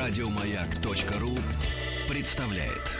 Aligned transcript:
Радиомаяк.ру 0.00 1.36
представляет. 2.08 2.94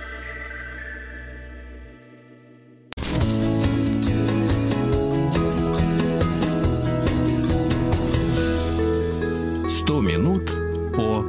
Сто 9.67 10.03
минут 10.03 10.51
по 10.95 11.25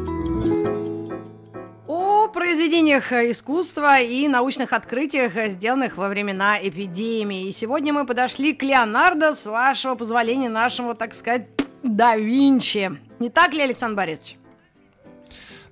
о 1.88 2.28
произведениях 2.28 3.14
искусства 3.14 4.02
и 4.02 4.28
научных 4.28 4.74
открытиях, 4.74 5.32
сделанных 5.52 5.96
во 5.96 6.10
времена 6.10 6.58
эпидемии. 6.62 7.48
И 7.48 7.54
сегодня 7.54 7.94
мы 7.94 8.06
подошли 8.06 8.54
к 8.54 8.62
Леонардо, 8.62 9.34
с 9.34 9.46
вашего 9.46 9.96
позволения, 9.96 10.50
нашему, 10.50 10.96
так 10.96 11.14
сказать, 11.14 11.48
да 11.82 12.18
Винчи. 12.18 12.92
Не 13.20 13.30
так 13.30 13.54
ли, 13.54 13.62
Александр 13.62 13.96
Борисович? 13.96 14.41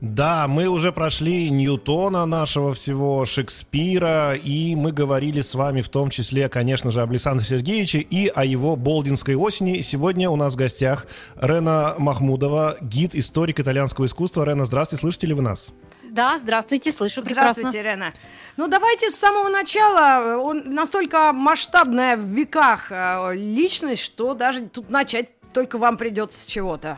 Да, 0.02 0.48
мы 0.48 0.68
уже 0.68 0.94
прошли 0.94 1.50
Ньютона 1.50 2.26
нашего 2.26 2.74
всего, 2.74 3.26
Шекспира, 3.26 4.34
и 4.34 4.74
мы 4.74 4.94
говорили 4.94 5.42
с 5.42 5.56
вами 5.56 5.82
в 5.82 5.90
том 5.90 6.10
числе, 6.10 6.48
конечно 6.48 6.90
же, 6.90 7.02
об 7.02 7.10
Александре 7.10 7.46
Сергеевиче 7.46 8.00
и 8.00 8.28
о 8.28 8.46
его 8.46 8.78
Болдинской 8.78 9.36
осени. 9.36 9.82
Сегодня 9.82 10.30
у 10.30 10.38
нас 10.38 10.54
в 10.54 10.56
гостях 10.56 11.06
Рена 11.36 11.96
Махмудова, 11.98 12.78
гид, 12.80 13.14
историк 13.14 13.60
итальянского 13.60 14.06
искусства. 14.06 14.46
Рена, 14.46 14.64
здравствуйте, 14.64 15.02
слышите 15.02 15.28
ли 15.28 15.34
вы 15.34 15.42
нас? 15.42 15.74
Да, 16.10 16.38
здравствуйте, 16.38 16.94
слышу 16.94 17.22
прекрасно. 17.22 17.54
Здравствуйте, 17.54 17.84
Рена. 17.84 18.14
Ну, 18.56 18.70
давайте 18.70 19.10
с 19.10 19.16
самого 19.16 19.50
начала. 19.50 20.38
Он 20.38 20.64
настолько 20.66 21.34
масштабная 21.34 22.16
в 22.16 22.22
веках 22.22 22.90
э, 22.90 23.36
личность, 23.36 24.02
что 24.02 24.34
даже 24.34 24.62
тут 24.62 24.90
начать 24.90 25.28
только 25.52 25.78
вам 25.78 25.98
придется 25.98 26.42
с 26.42 26.46
чего-то. 26.46 26.98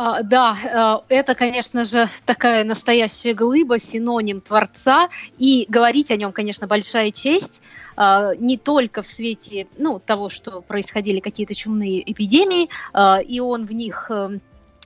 А, 0.00 0.22
да, 0.22 1.02
э, 1.08 1.16
это, 1.16 1.34
конечно 1.34 1.82
же, 1.82 2.08
такая 2.24 2.62
настоящая 2.62 3.34
глыба, 3.34 3.80
синоним 3.80 4.40
Творца, 4.40 5.08
и 5.38 5.66
говорить 5.68 6.12
о 6.12 6.16
нем, 6.16 6.30
конечно, 6.30 6.68
большая 6.68 7.10
честь, 7.10 7.60
а, 7.96 8.32
не 8.36 8.56
только 8.58 9.02
в 9.02 9.08
свете 9.08 9.66
ну, 9.76 9.98
того, 9.98 10.28
что 10.28 10.60
происходили 10.60 11.18
какие-то 11.18 11.52
чумные 11.52 12.08
эпидемии, 12.12 12.68
а, 12.92 13.18
и 13.18 13.40
он 13.40 13.66
в 13.66 13.72
них 13.72 14.06
э, 14.08 14.38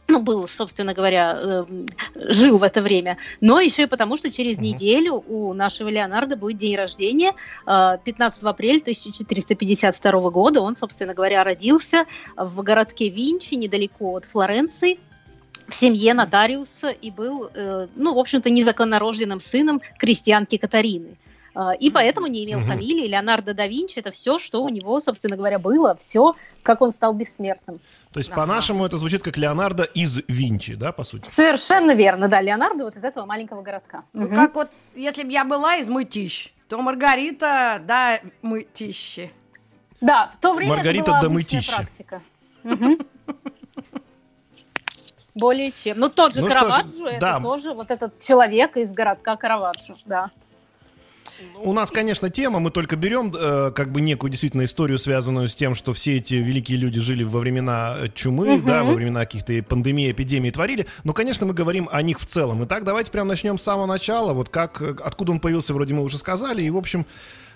ну, 0.08 0.20
был, 0.20 0.48
собственно 0.48 0.94
говоря, 0.94 1.38
э, 1.40 1.64
жил 2.14 2.58
в 2.58 2.62
это 2.62 2.82
время, 2.82 3.18
но 3.40 3.60
еще 3.60 3.84
и 3.84 3.86
потому, 3.86 4.16
что 4.16 4.30
через 4.30 4.58
mm-hmm. 4.58 4.62
неделю 4.62 5.24
у 5.26 5.54
нашего 5.54 5.88
Леонардо 5.88 6.36
будет 6.36 6.58
день 6.58 6.76
рождения, 6.76 7.32
15 7.64 8.42
э, 8.42 8.46
апреля 8.46 8.80
1452 8.80 10.30
года. 10.30 10.60
Он, 10.60 10.74
собственно 10.74 11.14
говоря, 11.14 11.44
родился 11.44 12.06
в 12.36 12.62
городке 12.62 13.08
Винчи, 13.08 13.54
недалеко 13.54 14.16
от 14.16 14.24
Флоренции, 14.24 14.98
в 15.68 15.74
семье 15.74 16.14
нотариуса 16.14 16.88
и 16.88 17.10
был, 17.10 17.50
э, 17.54 17.86
ну, 17.94 18.14
в 18.14 18.18
общем-то, 18.18 18.50
незаконнорожденным 18.50 19.40
сыном 19.40 19.80
крестьянки 19.98 20.56
Катарины. 20.56 21.16
И 21.80 21.90
поэтому 21.90 22.26
не 22.26 22.44
имел 22.44 22.60
угу. 22.60 22.68
фамилии. 22.68 23.06
Леонардо 23.06 23.54
да 23.54 23.66
Винчи 23.66 23.98
это 23.98 24.10
все, 24.10 24.38
что 24.38 24.62
у 24.62 24.68
него, 24.68 25.00
собственно 25.00 25.36
говоря, 25.36 25.58
было, 25.58 25.94
все, 25.96 26.34
как 26.62 26.80
он 26.80 26.92
стал 26.92 27.12
бессмертным. 27.12 27.80
То 28.12 28.18
есть, 28.18 28.30
ага. 28.30 28.42
по-нашему, 28.42 28.86
это 28.86 28.96
звучит 28.96 29.22
как 29.22 29.36
Леонардо 29.36 29.84
из 29.84 30.20
Винчи, 30.28 30.74
да, 30.74 30.92
по 30.92 31.04
сути? 31.04 31.28
Совершенно 31.28 31.92
верно, 31.94 32.28
да, 32.28 32.40
Леонардо 32.40 32.84
вот 32.84 32.96
из 32.96 33.04
этого 33.04 33.26
маленького 33.26 33.62
городка. 33.62 34.04
Ну, 34.12 34.26
угу. 34.26 34.34
как 34.34 34.54
вот, 34.54 34.68
если 34.94 35.24
бы 35.24 35.32
я 35.32 35.44
была 35.44 35.76
из 35.76 35.88
Мытищ, 35.88 36.52
то 36.68 36.80
Маргарита, 36.80 37.82
да, 37.86 38.20
Мытищи. 38.40 39.30
Да, 40.00 40.30
в 40.34 40.40
то 40.40 40.54
время 40.54 40.76
Маргарита 40.76 41.02
это 41.02 41.10
была 41.10 41.20
да 41.20 41.28
Мытищи. 41.28 41.76
практика. 41.76 42.22
Более 45.34 45.72
чем. 45.72 45.98
Ну, 45.98 46.08
тот 46.10 46.34
же 46.34 46.42
ну, 46.42 46.48
Караваджо, 46.48 47.06
это 47.08 47.20
да. 47.20 47.40
тоже 47.40 47.72
вот 47.72 47.90
этот 47.90 48.18
человек 48.20 48.76
из 48.76 48.92
городка 48.92 49.36
Караваджо, 49.36 49.96
да. 50.04 50.30
У 51.64 51.72
нас, 51.72 51.90
конечно, 51.90 52.28
тема, 52.30 52.58
мы 52.58 52.70
только 52.70 52.96
берем 52.96 53.32
э, 53.34 53.70
как 53.72 53.92
бы 53.92 54.00
некую 54.00 54.30
действительно 54.30 54.64
историю, 54.64 54.98
связанную 54.98 55.48
с 55.48 55.54
тем, 55.54 55.74
что 55.74 55.92
все 55.92 56.16
эти 56.16 56.34
великие 56.34 56.78
люди 56.78 57.00
жили 57.00 57.22
во 57.22 57.38
времена 57.38 57.96
э, 57.98 58.08
чумы, 58.14 58.56
угу. 58.56 58.66
да, 58.66 58.82
во 58.84 58.94
времена 58.94 59.20
каких-то 59.20 59.62
пандемий, 59.62 60.10
эпидемий 60.10 60.50
творили. 60.50 60.86
Но, 61.04 61.12
конечно, 61.12 61.46
мы 61.46 61.54
говорим 61.54 61.88
о 61.92 62.02
них 62.02 62.18
в 62.18 62.26
целом. 62.26 62.64
Итак, 62.64 62.84
давайте 62.84 63.10
прямо 63.10 63.28
начнем 63.28 63.58
с 63.58 63.62
самого 63.62 63.86
начала. 63.86 64.32
Вот 64.32 64.48
как, 64.48 64.82
э, 64.82 64.96
откуда 65.02 65.32
он 65.32 65.40
появился, 65.40 65.72
вроде 65.74 65.94
мы 65.94 66.02
уже 66.02 66.18
сказали. 66.18 66.62
И, 66.62 66.70
в 66.70 66.76
общем, 66.76 67.06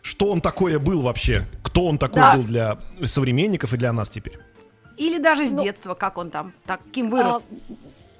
что 0.03 0.31
он 0.31 0.41
такое 0.41 0.79
был 0.79 1.03
вообще? 1.03 1.45
Кто 1.63 1.87
он 1.87 1.99
такой 1.99 2.23
да. 2.23 2.37
был 2.37 2.45
для 2.45 2.79
современников 3.05 3.75
и 3.75 3.77
для 3.77 3.93
нас 3.93 4.09
теперь? 4.09 4.39
Или 4.97 5.19
даже 5.19 5.47
с 5.47 5.51
ну, 5.51 5.63
детства, 5.63 5.95
как 5.95 6.17
он 6.17 6.31
там, 6.31 6.53
таким 6.65 7.11
вырос? 7.11 7.45
А, 7.45 7.75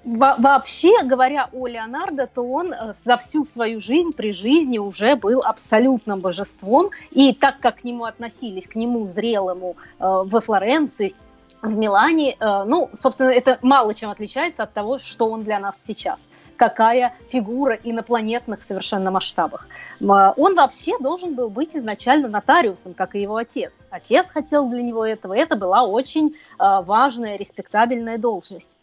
вообще, 0.07 1.03
говоря 1.03 1.49
о 1.53 1.67
Леонардо, 1.67 2.27
то 2.27 2.43
он 2.43 2.73
э, 2.73 2.95
за 3.05 3.17
всю 3.17 3.45
свою 3.45 3.81
жизнь 3.81 4.13
при 4.13 4.33
жизни 4.33 4.79
уже 4.79 5.17
был 5.17 5.43
абсолютным 5.43 6.21
божеством. 6.21 6.91
И 7.11 7.35
так 7.35 7.59
как 7.61 7.81
к 7.81 7.85
нему 7.85 8.05
относились, 8.05 8.67
к 8.67 8.77
нему 8.77 9.07
зрелому 9.07 9.77
э, 9.99 10.05
во 10.05 10.41
Флоренции, 10.41 11.15
в 11.61 11.77
Милане, 11.77 12.37
э, 12.39 12.65
ну, 12.65 12.89
собственно, 12.95 13.31
это 13.31 13.59
мало 13.63 13.95
чем 13.95 14.11
отличается 14.11 14.63
от 14.63 14.73
того, 14.73 15.01
что 15.01 15.29
он 15.29 15.43
для 15.43 15.59
нас 15.59 15.83
сейчас. 15.85 16.31
Какая 16.57 17.13
фигура 17.29 17.75
инопланетных 17.75 18.63
совершенно 18.63 19.11
масштабах. 19.11 19.67
Он 20.01 20.55
вообще 20.55 20.97
должен 21.01 21.35
был 21.35 21.51
быть 21.51 21.77
изначально 21.77 22.29
нотариусом, 22.29 22.95
как 22.95 23.15
и 23.15 23.21
его 23.21 23.37
отец. 23.37 23.87
Отец 23.91 24.31
хотел 24.31 24.67
для 24.69 24.83
него 24.83 25.05
этого. 25.05 25.37
Это 25.37 25.57
была 25.57 25.83
очень 25.83 26.35
важная, 26.59 27.37
респектабельная 27.37 28.17
должность. 28.17 28.79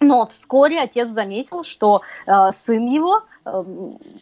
Но 0.00 0.26
вскоре 0.26 0.80
отец 0.80 1.10
заметил, 1.10 1.64
что 1.64 2.02
э, 2.26 2.52
сын 2.52 2.86
его 2.86 3.22
э, 3.46 3.64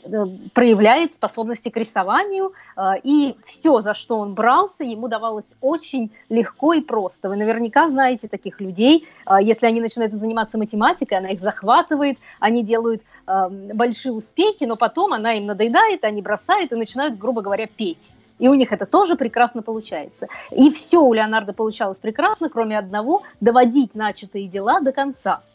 э, 0.05 0.25
проявляет 0.53 1.15
способности 1.15 1.69
к 1.69 1.77
рисованию, 1.77 2.53
э, 2.77 3.01
и 3.03 3.35
все, 3.45 3.81
за 3.81 3.93
что 3.93 4.19
он 4.19 4.35
брался, 4.35 4.85
ему 4.85 5.09
давалось 5.09 5.55
очень 5.61 6.13
легко 6.29 6.75
и 6.75 6.81
просто. 6.81 7.29
Вы 7.29 7.35
наверняка 7.35 7.89
знаете 7.89 8.29
таких 8.29 8.61
людей, 8.61 9.09
э, 9.27 9.39
если 9.43 9.67
они 9.67 9.81
начинают 9.81 10.15
заниматься 10.15 10.59
математикой, 10.59 11.19
она 11.19 11.31
их 11.31 11.41
захватывает, 11.41 12.19
они 12.39 12.63
делают 12.63 13.03
э, 13.27 13.49
большие 13.49 14.13
успехи, 14.13 14.63
но 14.65 14.77
потом 14.77 15.13
она 15.13 15.33
им 15.33 15.47
надоедает, 15.47 16.05
они 16.05 16.23
бросают 16.23 16.71
и 16.71 16.77
начинают, 16.77 17.19
грубо 17.19 17.43
говоря, 17.43 17.67
петь. 17.67 18.13
И 18.39 18.47
у 18.47 18.55
них 18.55 18.73
это 18.73 18.87
тоже 18.87 19.17
прекрасно 19.17 19.63
получается. 19.63 20.29
И 20.53 20.71
все 20.71 20.99
у 20.99 21.13
Леонардо 21.13 21.53
получалось 21.53 21.99
прекрасно, 21.99 22.49
кроме 22.49 22.79
одного– 22.79 23.23
доводить 23.41 23.97
начатые 23.97 24.47
дела 24.47 24.79
до 24.79 24.93
конца– 24.93 25.43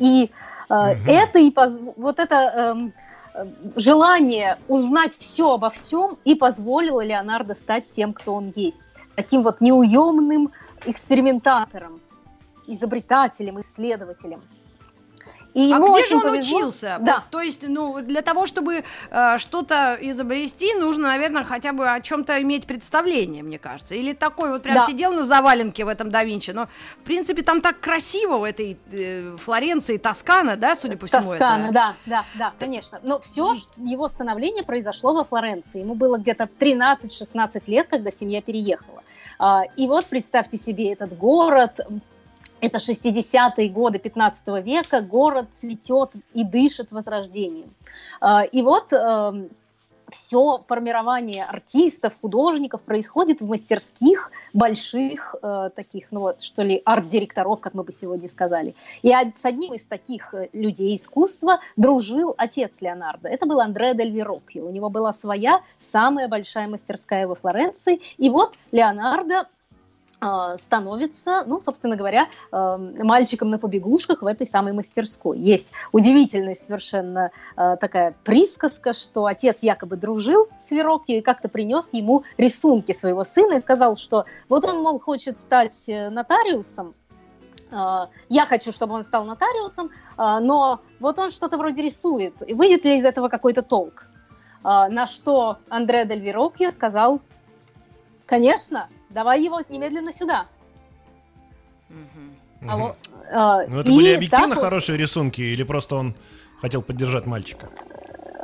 и 0.00 0.30
mm-hmm. 0.68 1.06
это 1.06 1.38
и 1.38 1.52
вот 1.96 2.18
это 2.18 2.90
э, 3.34 3.46
желание 3.76 4.58
узнать 4.68 5.16
все 5.18 5.54
обо 5.54 5.70
всем 5.70 6.18
и 6.24 6.34
позволило 6.34 7.04
Леонардо 7.04 7.54
стать 7.54 7.90
тем, 7.90 8.12
кто 8.12 8.34
он 8.34 8.52
есть. 8.54 8.94
Таким 9.14 9.42
вот 9.42 9.60
неуемным 9.60 10.52
экспериментатором, 10.84 12.00
изобретателем, 12.66 13.60
исследователем. 13.60 14.42
И 15.56 15.72
а 15.72 15.78
где 15.78 16.06
же 16.06 16.16
он 16.16 16.20
повезло. 16.20 16.58
учился? 16.58 16.98
Да. 17.00 17.14
Вот, 17.14 17.24
то 17.30 17.40
есть, 17.40 17.66
ну, 17.66 18.02
для 18.02 18.20
того, 18.20 18.44
чтобы 18.44 18.84
э, 19.10 19.38
что-то 19.38 19.96
изобрести, 20.02 20.74
нужно, 20.74 21.08
наверное, 21.08 21.44
хотя 21.44 21.72
бы 21.72 21.90
о 21.90 21.98
чем-то 22.02 22.42
иметь 22.42 22.66
представление, 22.66 23.42
мне 23.42 23.58
кажется. 23.58 23.94
Или 23.94 24.12
такой 24.12 24.50
вот 24.50 24.62
прям 24.62 24.74
да. 24.74 24.82
сидел 24.82 25.14
на 25.14 25.24
заваленке 25.24 25.86
в 25.86 25.88
этом 25.88 26.10
да 26.10 26.24
Винчи. 26.24 26.50
Но, 26.50 26.66
в 27.00 27.04
принципе, 27.04 27.40
там 27.40 27.62
так 27.62 27.80
красиво 27.80 28.36
в 28.36 28.44
этой 28.44 28.76
э, 28.92 29.36
Флоренции, 29.38 29.96
Тоскана, 29.96 30.56
да, 30.56 30.76
судя 30.76 30.98
по 30.98 31.06
всему. 31.06 31.22
Тоскана, 31.22 31.64
это... 31.64 31.72
да, 31.72 31.96
да, 32.04 32.24
да, 32.34 32.52
конечно. 32.58 33.00
Но 33.02 33.18
все 33.20 33.54
его 33.78 34.08
становление 34.08 34.62
произошло 34.62 35.14
во 35.14 35.24
Флоренции. 35.24 35.80
Ему 35.80 35.94
было 35.94 36.18
где-то 36.18 36.50
13-16 36.60 37.62
лет, 37.68 37.88
когда 37.88 38.10
семья 38.10 38.42
переехала. 38.42 39.02
А, 39.38 39.62
и 39.76 39.86
вот 39.86 40.04
представьте 40.04 40.58
себе 40.58 40.92
этот 40.92 41.16
город, 41.16 41.80
это 42.60 42.78
60-е 42.78 43.68
годы 43.70 43.98
15 43.98 44.64
века, 44.64 45.00
город 45.00 45.48
цветет 45.52 46.12
и 46.34 46.44
дышит 46.44 46.90
возрождением. 46.90 47.74
А, 48.20 48.42
и 48.42 48.62
вот 48.62 48.92
эм, 48.92 49.50
все 50.10 50.62
формирование 50.66 51.44
артистов, 51.44 52.16
художников 52.20 52.82
происходит 52.82 53.40
в 53.40 53.48
мастерских 53.48 54.30
больших 54.52 55.34
э, 55.42 55.70
таких, 55.74 56.06
ну 56.10 56.20
вот, 56.20 56.42
что 56.42 56.62
ли, 56.62 56.80
арт-директоров, 56.84 57.60
как 57.60 57.74
мы 57.74 57.82
бы 57.82 57.92
сегодня 57.92 58.28
сказали. 58.28 58.74
И 59.02 59.10
с 59.10 59.44
одним 59.44 59.74
из 59.74 59.86
таких 59.86 60.32
э, 60.34 60.48
людей 60.52 60.96
искусства 60.96 61.60
дружил 61.76 62.34
отец 62.36 62.80
Леонардо. 62.80 63.28
Это 63.28 63.46
был 63.46 63.60
Андре 63.60 63.94
Дель 63.94 64.12
Вероккио. 64.12 64.66
У 64.66 64.70
него 64.70 64.90
была 64.90 65.12
своя 65.12 65.60
самая 65.78 66.28
большая 66.28 66.68
мастерская 66.68 67.26
во 67.26 67.34
Флоренции. 67.34 68.00
И 68.18 68.30
вот 68.30 68.56
Леонардо 68.72 69.48
становится, 70.58 71.44
ну, 71.46 71.60
собственно 71.60 71.94
говоря, 71.94 72.28
мальчиком 72.50 73.50
на 73.50 73.58
побегушках 73.58 74.22
в 74.22 74.26
этой 74.26 74.46
самой 74.46 74.72
мастерской. 74.72 75.38
Есть 75.38 75.72
удивительная 75.92 76.54
совершенно 76.54 77.30
а, 77.54 77.76
такая 77.76 78.14
присказка, 78.24 78.94
что 78.94 79.26
отец 79.26 79.58
якобы 79.60 79.96
дружил 79.96 80.48
с 80.58 80.70
Верокью 80.70 81.18
и 81.18 81.20
как-то 81.20 81.48
принес 81.48 81.92
ему 81.92 82.24
рисунки 82.38 82.92
своего 82.92 83.24
сына 83.24 83.54
и 83.54 83.60
сказал, 83.60 83.96
что 83.96 84.24
вот 84.48 84.64
он, 84.64 84.80
мол, 84.82 84.98
хочет 84.98 85.38
стать 85.38 85.88
э, 85.88 86.08
нотариусом, 86.08 86.94
я 88.28 88.46
хочу, 88.46 88.70
чтобы 88.70 88.94
он 88.94 89.02
стал 89.02 89.24
нотариусом, 89.24 89.90
но 90.16 90.80
вот 91.00 91.18
он 91.18 91.30
что-то 91.30 91.58
вроде 91.58 91.82
рисует. 91.82 92.34
Выйдет 92.48 92.84
ли 92.84 92.98
из 92.98 93.04
этого 93.04 93.28
какой-то 93.28 93.62
толк? 93.62 94.06
На 94.62 95.06
что 95.08 95.58
Андре 95.68 96.04
Дель 96.06 96.20
Вирокьо 96.20 96.70
сказал, 96.70 97.20
конечно, 98.24 98.88
давай 99.10 99.42
его 99.42 99.60
немедленно 99.68 100.12
сюда. 100.12 100.46
Угу. 101.90 102.70
Алло. 102.70 102.94
Ну, 103.68 103.80
это 103.80 103.90
были 103.90 104.14
объективно 104.14 104.54
так 104.54 104.64
хорошие 104.64 104.98
рисунки 104.98 105.40
или 105.40 105.62
просто 105.62 105.96
он 105.96 106.14
хотел 106.60 106.82
поддержать 106.82 107.26
мальчика? 107.26 107.68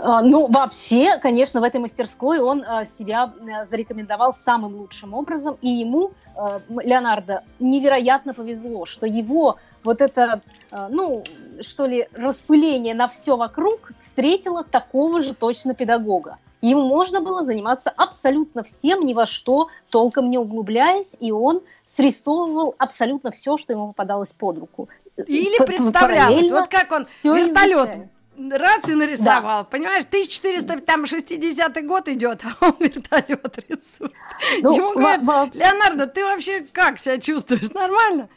А, 0.05 0.21
ну, 0.23 0.49
вообще, 0.49 1.19
конечно, 1.19 1.61
в 1.61 1.65
этой 1.65 1.81
мастерской 1.81 2.41
он 2.41 2.65
а, 2.67 2.85
себя 2.85 3.33
зарекомендовал 3.65 4.35
самым 4.35 4.77
лучшим 4.77 5.15
образом, 5.15 5.57
и 5.61 5.69
ему, 5.69 6.11
э, 6.35 6.61
Леонардо, 6.69 7.45
невероятно 7.61 8.35
повезло, 8.35 8.85
что 8.85 9.07
его 9.07 9.59
вот 9.85 10.01
это, 10.01 10.43
ну, 10.71 11.25
что 11.61 11.87
ли, 11.87 12.09
распыление 12.13 12.95
на 12.95 13.09
все 13.09 13.37
вокруг 13.37 13.93
встретило 13.99 14.63
такого 14.63 15.23
же 15.23 15.35
точно 15.35 15.75
педагога. 15.75 16.39
Ему 16.63 16.83
можно 16.83 17.21
было 17.21 17.43
заниматься 17.43 17.91
абсолютно 17.91 18.63
всем, 18.63 19.05
ни 19.05 19.15
во 19.15 19.27
что 19.27 19.69
толком 19.91 20.31
не 20.31 20.39
углубляясь, 20.39 21.17
и 21.19 21.33
он 21.33 21.61
срисовывал 21.87 22.77
абсолютно 22.79 23.33
все, 23.33 23.57
что 23.57 23.73
ему 23.73 23.89
попадалось 23.89 24.33
под 24.33 24.59
руку. 24.59 24.89
Или 25.27 25.63
представлялось, 25.65 26.51
вот 26.51 26.69
как 26.69 26.93
он 26.93 27.03
вертолет 27.03 27.89
изучает 27.89 28.09
раз 28.39 28.89
и 28.89 28.95
нарисовал. 28.95 29.63
Да. 29.63 29.65
Понимаешь, 29.65 30.05
1460 30.05 31.87
год 31.87 32.09
идет, 32.09 32.43
а 32.45 32.67
он 32.67 32.75
вертолет 32.79 33.59
рисует. 33.69 34.13
Ну, 34.63 34.75
Ему 34.75 34.93
говорят, 34.95 35.23
во- 35.23 35.51
Леонардо, 35.53 36.07
ты 36.07 36.25
вообще 36.25 36.67
как 36.73 36.99
себя 36.99 37.19
чувствуешь? 37.19 37.71
Нормально? 37.73 38.29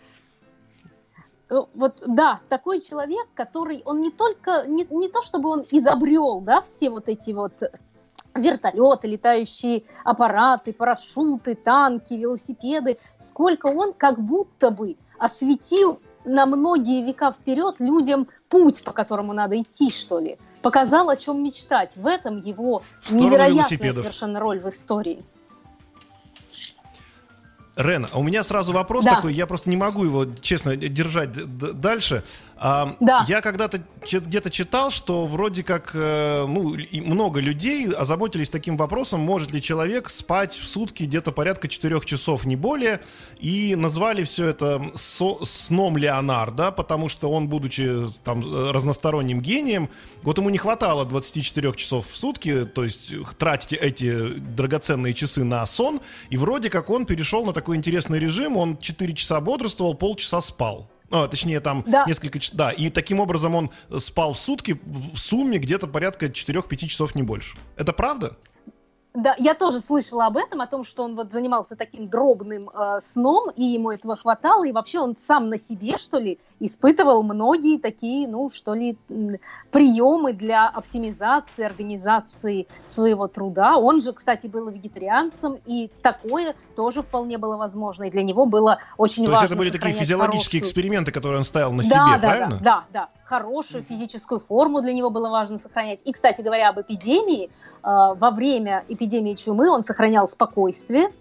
Ну, 1.49 1.69
вот 1.75 2.01
да, 2.05 2.39
такой 2.49 2.81
человек, 2.81 3.27
который, 3.35 3.83
он 3.85 4.01
не 4.01 4.11
только, 4.11 4.65
не, 4.67 4.85
не 4.89 5.07
то 5.09 5.21
чтобы 5.21 5.49
он 5.49 5.65
изобрел, 5.71 6.41
да, 6.41 6.61
все 6.61 6.89
вот 6.89 7.07
эти 7.07 7.31
вот 7.31 7.53
вертолеты, 8.35 9.07
летающие 9.07 9.83
аппараты, 10.03 10.73
парашюты, 10.73 11.55
танки, 11.55 12.13
велосипеды, 12.13 12.97
сколько 13.17 13.67
он 13.67 13.93
как 13.93 14.19
будто 14.19 14.71
бы 14.71 14.97
осветил 15.17 15.99
на 16.25 16.45
многие 16.45 17.05
века 17.05 17.31
вперед 17.31 17.75
людям 17.79 18.27
путь, 18.49 18.83
по 18.83 18.91
которому 18.91 19.33
надо 19.33 19.59
идти, 19.61 19.89
что 19.89 20.19
ли. 20.19 20.37
Показал, 20.61 21.09
о 21.09 21.15
чем 21.15 21.43
мечтать. 21.43 21.95
В 21.95 22.07
этом 22.07 22.41
его 22.41 22.81
невероятная 23.09 23.93
совершенно 23.93 24.39
роль 24.39 24.59
в 24.59 24.69
истории. 24.69 25.23
Рен, 27.75 28.07
а 28.11 28.19
у 28.19 28.23
меня 28.23 28.43
сразу 28.43 28.71
вопрос 28.71 29.03
да. 29.03 29.15
такой, 29.15 29.33
я 29.33 29.45
просто 29.47 29.69
не 29.69 29.75
могу 29.75 30.05
его, 30.05 30.25
честно, 30.41 30.77
держать 30.77 31.31
дальше. 31.79 32.23
А, 32.57 32.95
да. 33.01 33.25
Я 33.27 33.41
когда-то 33.41 33.83
где-то 34.09 34.49
читал, 34.49 34.89
что 34.89 35.25
вроде 35.25 35.61
как 35.61 35.91
э, 35.93 36.45
ну, 36.47 36.77
много 37.05 37.41
людей 37.41 37.91
озаботились 37.91 38.49
таким 38.49 38.77
вопросом, 38.77 39.19
может 39.19 39.51
ли 39.51 39.61
человек 39.61 40.09
спать 40.09 40.53
в 40.53 40.65
сутки 40.65 41.03
где-то 41.03 41.33
порядка 41.33 41.67
4 41.67 41.99
часов, 42.05 42.45
не 42.45 42.55
более, 42.55 43.01
и 43.39 43.75
назвали 43.75 44.23
все 44.23 44.47
это 44.47 44.89
со, 44.95 45.43
сном 45.43 45.97
Леонардо, 45.97 46.71
потому 46.71 47.09
что 47.09 47.29
он, 47.29 47.49
будучи 47.49 48.09
там 48.23 48.41
разносторонним 48.71 49.41
гением, 49.41 49.89
вот 50.21 50.37
ему 50.37 50.49
не 50.49 50.57
хватало 50.57 51.03
24 51.03 51.73
часов 51.73 52.07
в 52.09 52.15
сутки, 52.15 52.65
то 52.65 52.85
есть 52.85 53.13
тратить 53.37 53.73
эти 53.73 54.29
драгоценные 54.29 55.13
часы 55.13 55.43
на 55.43 55.65
сон, 55.65 55.99
и 56.29 56.37
вроде 56.37 56.69
как 56.69 56.89
он 56.89 57.05
перешел 57.05 57.43
на 57.43 57.51
такой 57.51 57.64
интересный 57.73 58.19
режим, 58.19 58.57
он 58.57 58.77
4 58.77 59.13
часа 59.13 59.39
бодрствовал, 59.39 59.95
полчаса 59.95 60.41
спал. 60.41 60.91
А, 61.11 61.27
точнее, 61.27 61.59
там 61.59 61.83
да. 61.87 62.03
несколько 62.05 62.39
часов. 62.39 62.57
Да, 62.57 62.71
и 62.71 62.89
таким 62.89 63.19
образом 63.19 63.55
он 63.55 63.71
спал 63.97 64.33
в 64.33 64.39
сутки 64.39 64.79
в 64.83 65.17
сумме 65.17 65.57
где-то 65.59 65.87
порядка 65.87 66.25
4-5 66.25 66.87
часов, 66.87 67.15
не 67.15 67.23
больше. 67.23 67.57
Это 67.77 67.93
правда? 67.93 68.37
Да, 69.15 69.33
я 69.37 69.53
тоже 69.53 69.79
слышала 69.79 70.25
об 70.25 70.35
этом, 70.35 70.59
о 70.59 70.67
том, 70.67 70.83
что 70.83 71.03
он 71.03 71.15
вот 71.15 71.31
занимался 71.31 71.77
таким 71.77 72.09
дробным 72.09 72.69
э, 72.69 72.99
сном, 73.01 73.49
и 73.55 73.63
ему 73.63 73.91
этого 73.91 74.17
хватало, 74.17 74.67
и 74.67 74.73
вообще 74.73 74.99
он 74.99 75.15
сам 75.15 75.49
на 75.49 75.57
себе, 75.57 75.97
что 75.97 76.19
ли, 76.19 76.37
испытывал 76.59 77.23
многие 77.23 77.79
такие, 77.79 78.27
ну, 78.27 78.49
что 78.49 78.73
ли, 78.73 78.97
приемы 79.71 80.33
для 80.33 80.67
оптимизации, 80.67 81.63
организации 81.63 82.67
своего 82.83 83.27
труда. 83.27 83.77
Он 83.77 84.01
же, 84.01 84.11
кстати, 84.11 84.47
был 84.47 84.69
вегетарианцем, 84.69 85.59
и 85.65 85.89
такое 86.01 86.55
тоже 86.75 87.01
вполне 87.01 87.37
было 87.37 87.55
возможно, 87.55 88.03
и 88.03 88.09
для 88.09 88.21
него 88.21 88.45
было 88.45 88.79
очень 88.97 89.23
То 89.23 89.31
важно. 89.31 89.35
То 89.35 89.43
есть 89.43 89.51
это 89.53 89.59
были 89.59 89.69
такие 89.69 89.93
физиологические 89.93 90.59
хорошую... 90.59 90.61
эксперименты, 90.61 91.11
которые 91.13 91.37
он 91.37 91.45
ставил 91.45 91.71
на 91.71 91.83
да, 91.83 91.89
себе, 91.89 91.99
да, 91.99 92.19
правильно? 92.19 92.59
Да, 92.61 92.61
да, 92.61 92.83
да. 92.91 93.09
Хорошую 93.25 93.83
физическую 93.83 94.39
форму 94.39 94.81
для 94.81 94.93
него 94.93 95.09
было 95.09 95.29
важно 95.29 95.57
сохранять. 95.57 96.01
И, 96.05 96.13
кстати 96.13 96.41
говоря, 96.41 96.69
об 96.69 96.79
эпидемии, 96.79 97.49
Э, 97.85 98.15
во 98.15 98.31
время 98.31 98.83
эпидемии 98.87 99.35
чумы 99.35 99.69
он 99.69 99.83
сохранял 99.83 100.27
спокойствие, 100.27 101.11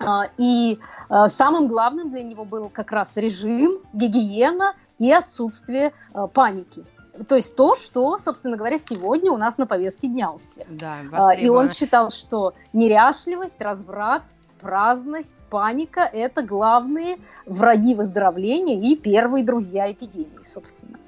э, 0.00 0.04
и 0.38 0.78
э, 1.08 1.28
самым 1.28 1.68
главным 1.68 2.10
для 2.10 2.24
него 2.24 2.44
был 2.44 2.68
как 2.68 2.90
раз 2.90 3.16
режим, 3.16 3.78
гигиена 3.92 4.74
и 4.98 5.12
отсутствие 5.12 5.92
паники. 6.32 6.84
То 7.28 7.36
есть 7.36 7.54
то, 7.54 7.76
что, 7.76 8.16
собственно 8.16 8.56
говоря, 8.56 8.76
сегодня 8.76 9.30
у 9.30 9.36
нас 9.36 9.56
на 9.56 9.66
повестке 9.66 10.08
дня 10.08 10.32
у 10.32 10.38
всех. 10.38 10.66
Да, 10.68 11.32
и 11.32 11.48
он 11.48 11.68
считал, 11.68 12.10
что 12.10 12.54
неряшливость, 12.72 13.60
разврат, 13.60 14.22
праздность, 14.60 15.36
паника– 15.50 16.00
это 16.12 16.42
главные 16.42 17.18
враги 17.46 17.94
выздоровления 17.94 18.80
и 18.80 18.96
первые 18.96 19.44
друзья 19.44 19.92
эпидемии, 19.92 20.42
собственно. 20.42 20.98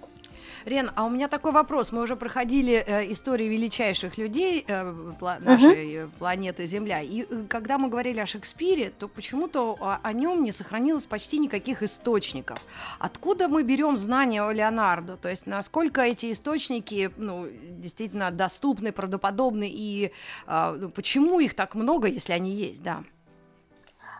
Рен, 0.66 0.90
а 0.96 1.04
у 1.04 1.10
меня 1.10 1.28
такой 1.28 1.52
вопрос. 1.52 1.92
Мы 1.92 2.02
уже 2.02 2.16
проходили 2.16 2.74
э, 2.84 3.12
истории 3.12 3.44
величайших 3.44 4.18
людей 4.18 4.64
э, 4.66 4.94
пла- 5.20 5.38
нашей 5.38 5.94
uh 5.94 6.10
планеты 6.18 6.66
Земля. 6.66 7.00
И 7.02 7.22
э, 7.22 7.44
когда 7.48 7.78
мы 7.78 7.88
говорили 7.88 8.18
о 8.18 8.26
Шекспире, 8.26 8.90
то 8.90 9.06
почему-то 9.06 9.76
о, 9.78 10.00
о 10.02 10.12
нем 10.12 10.42
не 10.42 10.50
сохранилось 10.50 11.06
почти 11.06 11.38
никаких 11.38 11.84
источников. 11.84 12.58
Откуда 12.98 13.46
мы 13.46 13.62
берем 13.62 13.96
знания 13.96 14.42
о 14.42 14.52
Леонардо? 14.52 15.16
То 15.16 15.28
есть 15.28 15.46
насколько 15.46 16.00
эти 16.00 16.32
источники 16.32 17.12
ну, 17.16 17.46
действительно 17.78 18.32
доступны, 18.32 18.90
правдоподобны, 18.90 19.70
и 19.72 20.10
э, 20.48 20.90
почему 20.92 21.38
их 21.38 21.54
так 21.54 21.76
много, 21.76 22.08
если 22.08 22.32
они 22.32 22.50
есть, 22.50 22.82
да? 22.82 23.04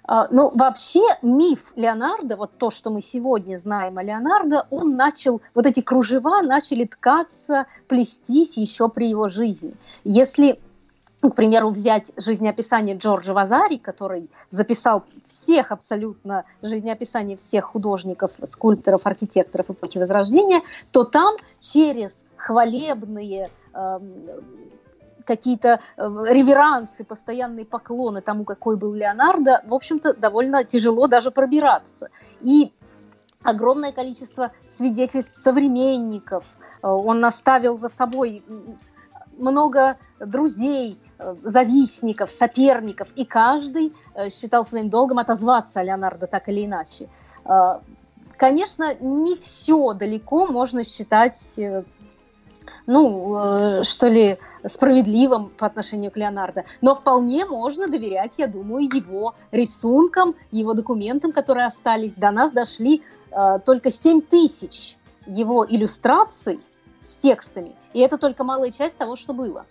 А, 0.06 0.29
ну, 0.31 0.50
вообще 0.55 1.03
миф 1.23 1.73
Леонардо, 1.75 2.37
вот 2.37 2.53
то, 2.58 2.70
что 2.70 2.91
мы 2.91 3.00
сегодня 3.00 3.58
знаем 3.58 3.99
о 3.99 4.03
Леонардо, 4.03 4.67
он 4.70 4.96
начал, 4.96 5.41
вот 5.55 5.67
эти 5.67 5.81
кружева 5.81 6.43
начали 6.43 6.84
ткаться, 6.84 7.67
плестись 7.89 8.56
еще 8.56 8.89
при 8.89 9.08
его 9.08 9.29
жизни. 9.29 9.75
Если 10.05 10.60
ну, 11.22 11.31
к 11.31 11.34
примеру, 11.34 11.70
взять 11.70 12.13
жизнеописание 12.17 12.96
Джорджа 12.96 13.32
Вазари, 13.32 13.79
который 13.79 14.31
записал 14.48 15.05
всех 15.25 15.72
абсолютно 15.72 16.44
жизнеописание 16.63 17.36
всех 17.36 17.65
художников, 17.65 18.32
скульпторов, 18.44 19.06
архитекторов 19.06 19.70
эпохи 19.70 19.98
Возрождения, 19.98 20.60
то 20.93 21.05
там 21.05 21.34
через 21.58 22.22
хвалебные 22.36 23.51
э, 23.72 23.98
какие-то 25.27 25.81
э, 25.97 26.03
реверансы, 26.29 27.05
постоянные 27.05 27.67
поклоны 27.67 28.23
тому, 28.23 28.45
какой 28.45 28.77
был 28.77 28.95
Леонардо, 28.95 29.63
в 29.67 29.75
общем-то, 29.75 30.15
довольно 30.15 30.65
тяжело 30.65 31.06
даже 31.06 31.31
пробираться. 31.31 32.09
И 32.41 32.73
огромное 33.43 33.93
количество 33.93 34.53
свидетельств 34.69 35.33
современников. 35.33 36.45
Э, 36.83 36.89
он 36.89 37.25
оставил 37.25 37.77
за 37.79 37.89
собой 37.89 38.43
много 39.37 39.99
друзей, 40.21 40.99
э, 41.19 41.35
завистников, 41.43 42.31
соперников, 42.31 43.09
и 43.17 43.25
каждый 43.25 43.93
считал 44.31 44.65
своим 44.65 44.89
долгом 44.89 45.19
отозваться 45.19 45.81
о 45.81 45.83
Леонардо 45.83 46.27
так 46.27 46.49
или 46.49 46.65
иначе. 46.65 47.09
Конечно, 48.37 48.95
не 49.01 49.35
все 49.35 49.95
далеко 49.95 50.47
можно 50.47 50.85
считать 50.85 51.59
ну, 52.87 53.37
э, 53.37 53.82
что 53.85 54.08
ли, 54.08 54.39
справедливым 54.65 55.51
по 55.51 55.67
отношению 55.67 56.11
к 56.11 56.17
Леонардо. 56.17 56.65
Но 56.81 56.94
вполне 56.94 57.44
можно 57.44 57.87
доверять, 57.87 58.35
я 58.39 58.46
думаю, 58.46 58.89
его 58.93 59.35
рисункам, 59.53 60.35
его 60.51 60.75
документам, 60.75 61.32
которые 61.32 61.67
остались. 61.67 62.15
До 62.15 62.31
нас 62.31 62.53
дошли 62.53 63.03
э, 63.31 63.58
только 63.65 63.91
7 63.91 64.20
тысяч 64.23 64.96
его 65.27 65.67
иллюстраций 65.69 66.61
с 67.03 67.17
текстами. 67.17 67.75
И 67.93 68.01
это 68.01 68.19
только 68.19 68.44
малая 68.44 68.70
часть 68.70 68.96
того, 68.96 69.17
что 69.17 69.32
было. 69.32 69.67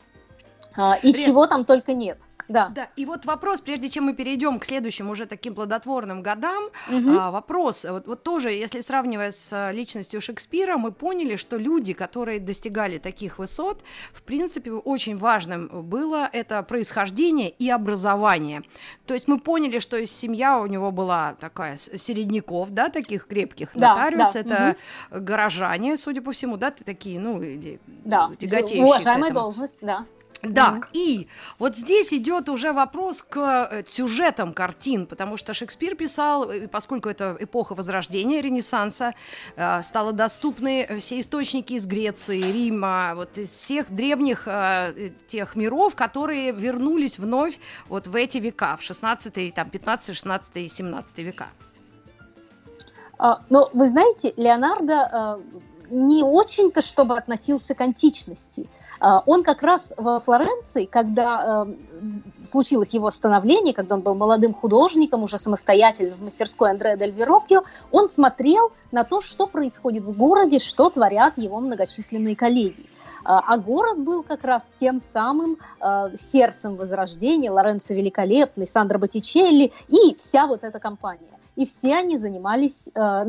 Э, 0.77 0.93
и 1.01 1.11
Рен, 1.11 1.25
чего 1.25 1.47
там 1.47 1.65
только 1.65 1.93
нет. 1.93 2.17
Да. 2.47 2.69
да. 2.69 2.89
И 2.95 3.05
вот 3.05 3.25
вопрос, 3.25 3.61
прежде 3.61 3.89
чем 3.89 4.05
мы 4.05 4.13
перейдем 4.13 4.59
к 4.59 4.65
следующим 4.65 5.09
уже 5.09 5.25
таким 5.25 5.55
плодотворным 5.55 6.21
годам, 6.21 6.65
угу. 6.89 7.17
а, 7.17 7.31
вопрос, 7.31 7.85
вот, 7.85 8.07
вот 8.07 8.23
тоже, 8.23 8.51
если 8.51 8.81
сравнивая 8.81 9.31
с 9.31 9.49
а, 9.51 9.71
личностью 9.71 10.21
Шекспира, 10.21 10.77
мы 10.77 10.91
поняли, 10.91 11.35
что 11.35 11.57
люди, 11.57 11.93
которые 11.93 12.39
достигали 12.39 12.97
таких 12.97 13.39
высот, 13.39 13.83
в 14.13 14.21
принципе, 14.21 14.71
очень 14.71 15.17
важным 15.17 15.67
было 15.83 16.29
это 16.31 16.61
происхождение 16.63 17.49
и 17.49 17.69
образование. 17.69 18.63
То 19.05 19.13
есть 19.13 19.27
мы 19.27 19.39
поняли, 19.39 19.79
что 19.79 20.05
семья 20.05 20.59
у 20.59 20.67
него 20.67 20.91
была 20.91 21.35
такая 21.39 21.77
середняков, 21.77 22.71
да, 22.71 22.89
таких 22.89 23.27
крепких. 23.27 23.69
Да, 23.73 23.89
Нотариус 23.89 24.33
да. 24.33 24.39
это 24.39 24.75
угу. 25.11 25.21
горожане, 25.21 25.97
судя 25.97 26.21
по 26.21 26.31
всему, 26.31 26.57
да, 26.57 26.71
такие, 26.71 27.19
ну, 27.19 27.41
или 27.41 27.79
да. 28.03 28.31
тяготеющие. 28.37 28.83
Уважаемая 28.85 29.31
должность, 29.31 29.79
да. 29.81 30.05
Да, 30.45 30.79
mm-hmm. 30.79 30.87
и 30.93 31.27
вот 31.59 31.75
здесь 31.75 32.13
идет 32.13 32.49
уже 32.49 32.71
вопрос 32.71 33.21
к 33.21 33.69
э, 33.71 33.83
сюжетам 33.87 34.53
картин, 34.53 35.05
потому 35.05 35.37
что 35.37 35.53
Шекспир 35.53 35.95
писал, 35.95 36.49
э, 36.49 36.67
поскольку 36.67 37.09
это 37.09 37.35
эпоха 37.39 37.73
Возрождения, 37.73 38.41
Ренессанса, 38.41 39.13
э, 39.55 39.81
стало 39.83 40.13
доступны 40.13 40.97
все 40.99 41.19
источники 41.19 41.73
из 41.73 41.85
Греции, 41.85 42.39
Рима, 42.39 43.13
вот 43.15 43.37
из 43.37 43.49
всех 43.49 43.91
древних 43.91 44.47
тех 45.27 45.55
миров, 45.55 45.95
которые 45.95 46.51
вернулись 46.51 47.17
вновь 47.19 47.59
вот 47.87 48.07
в 48.07 48.15
эти 48.15 48.37
века, 48.37 48.77
в 48.77 48.83
16, 48.83 49.53
там, 49.53 49.69
15, 49.69 50.15
16 50.15 50.57
и 50.57 50.67
17 50.67 51.17
века. 51.19 51.47
А, 53.17 53.41
но 53.49 53.69
вы 53.73 53.87
знаете, 53.87 54.33
Леонардо 54.37 55.39
не 55.89 56.23
очень-то, 56.23 56.81
чтобы 56.81 57.17
относился 57.17 57.73
к 57.73 57.81
античности– 57.81 58.69
он 58.99 59.43
как 59.43 59.61
раз 59.61 59.93
во 59.97 60.19
Флоренции, 60.19 60.85
когда 60.85 61.65
э, 61.67 62.45
случилось 62.45 62.93
его 62.93 63.09
становление, 63.11 63.73
когда 63.73 63.95
он 63.95 64.01
был 64.01 64.15
молодым 64.15 64.53
художником, 64.53 65.23
уже 65.23 65.37
самостоятельно 65.37 66.15
в 66.15 66.21
мастерской 66.23 66.71
Андреа 66.71 66.97
Дель 66.97 67.11
Вероккио, 67.11 67.63
он 67.91 68.09
смотрел 68.09 68.71
на 68.91 69.03
то, 69.03 69.21
что 69.21 69.47
происходит 69.47 70.03
в 70.03 70.17
городе, 70.17 70.59
что 70.59 70.89
творят 70.89 71.37
его 71.37 71.59
многочисленные 71.59 72.35
коллеги. 72.35 72.85
А, 73.25 73.39
а 73.39 73.57
город 73.57 73.99
был 73.99 74.21
как 74.23 74.43
раз 74.43 74.69
тем 74.77 74.99
самым 74.99 75.57
э, 75.81 76.15
сердцем 76.15 76.75
Возрождения, 76.75 77.49
Лоренцо 77.49 77.93
Великолепный, 77.93 78.67
Сандро 78.67 78.99
Боттичелли 78.99 79.73
и 79.87 80.15
вся 80.17 80.45
вот 80.45 80.63
эта 80.63 80.79
компания. 80.79 81.39
И 81.55 81.65
все 81.65 81.95
они 81.95 82.17
занимались 82.17 82.87
э, 82.93 83.25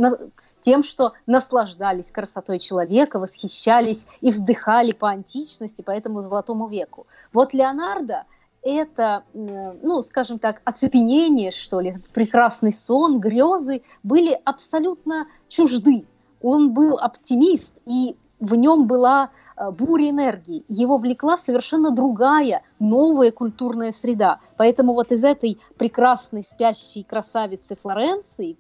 тем, 0.66 0.82
что 0.82 1.12
наслаждались 1.26 2.10
красотой 2.10 2.58
человека, 2.58 3.20
восхищались 3.20 4.04
и 4.20 4.30
вздыхали 4.30 4.90
по 4.90 5.08
античности, 5.08 5.80
по 5.80 5.92
этому 5.92 6.22
золотому 6.22 6.66
веку. 6.66 7.06
Вот 7.32 7.54
Леонардо 7.54 8.24
это, 8.62 9.22
ну, 9.32 10.02
скажем 10.02 10.40
так, 10.40 10.62
оцепенение, 10.64 11.52
что 11.52 11.78
ли, 11.78 11.98
прекрасный 12.12 12.72
сон, 12.72 13.20
грезы 13.20 13.82
были 14.02 14.36
абсолютно 14.44 15.28
чужды. 15.46 16.04
Он 16.42 16.74
был 16.74 16.98
оптимист, 16.98 17.74
и 17.86 18.16
в 18.40 18.56
нем 18.56 18.88
была 18.88 19.30
э, 19.56 19.70
буря 19.70 20.10
энергии. 20.10 20.64
Его 20.66 20.96
влекла 20.98 21.38
совершенно 21.38 21.92
другая, 21.92 22.62
новая 22.80 23.30
культурная 23.30 23.92
среда. 23.92 24.40
Поэтому 24.56 24.94
вот 24.94 25.12
из 25.12 25.22
этой 25.22 25.60
прекрасной 25.78 26.42
спящей 26.42 27.04
красавицы 27.04 27.76
Флоренции, 27.76 28.58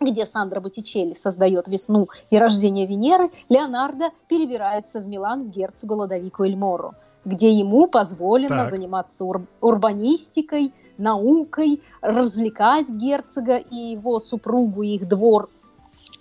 где 0.00 0.26
Сандра 0.26 0.60
Боттичелли 0.60 1.14
создает 1.14 1.66
«Весну» 1.68 2.08
и 2.30 2.38
«Рождение 2.38 2.86
Венеры», 2.86 3.30
Леонардо 3.48 4.10
перебирается 4.28 5.00
в 5.00 5.06
Милан 5.06 5.50
к 5.50 5.54
герцогу 5.54 5.94
Лодовику 5.94 6.44
Эльмору, 6.44 6.94
где 7.24 7.52
ему 7.52 7.88
позволено 7.88 8.64
так. 8.64 8.70
заниматься 8.70 9.24
ур- 9.24 9.46
урбанистикой, 9.60 10.72
наукой, 10.98 11.82
развлекать 12.00 12.90
герцога 12.90 13.56
и 13.56 13.76
его 13.76 14.20
супругу, 14.20 14.82
и 14.82 14.94
их 14.94 15.08
двор. 15.08 15.48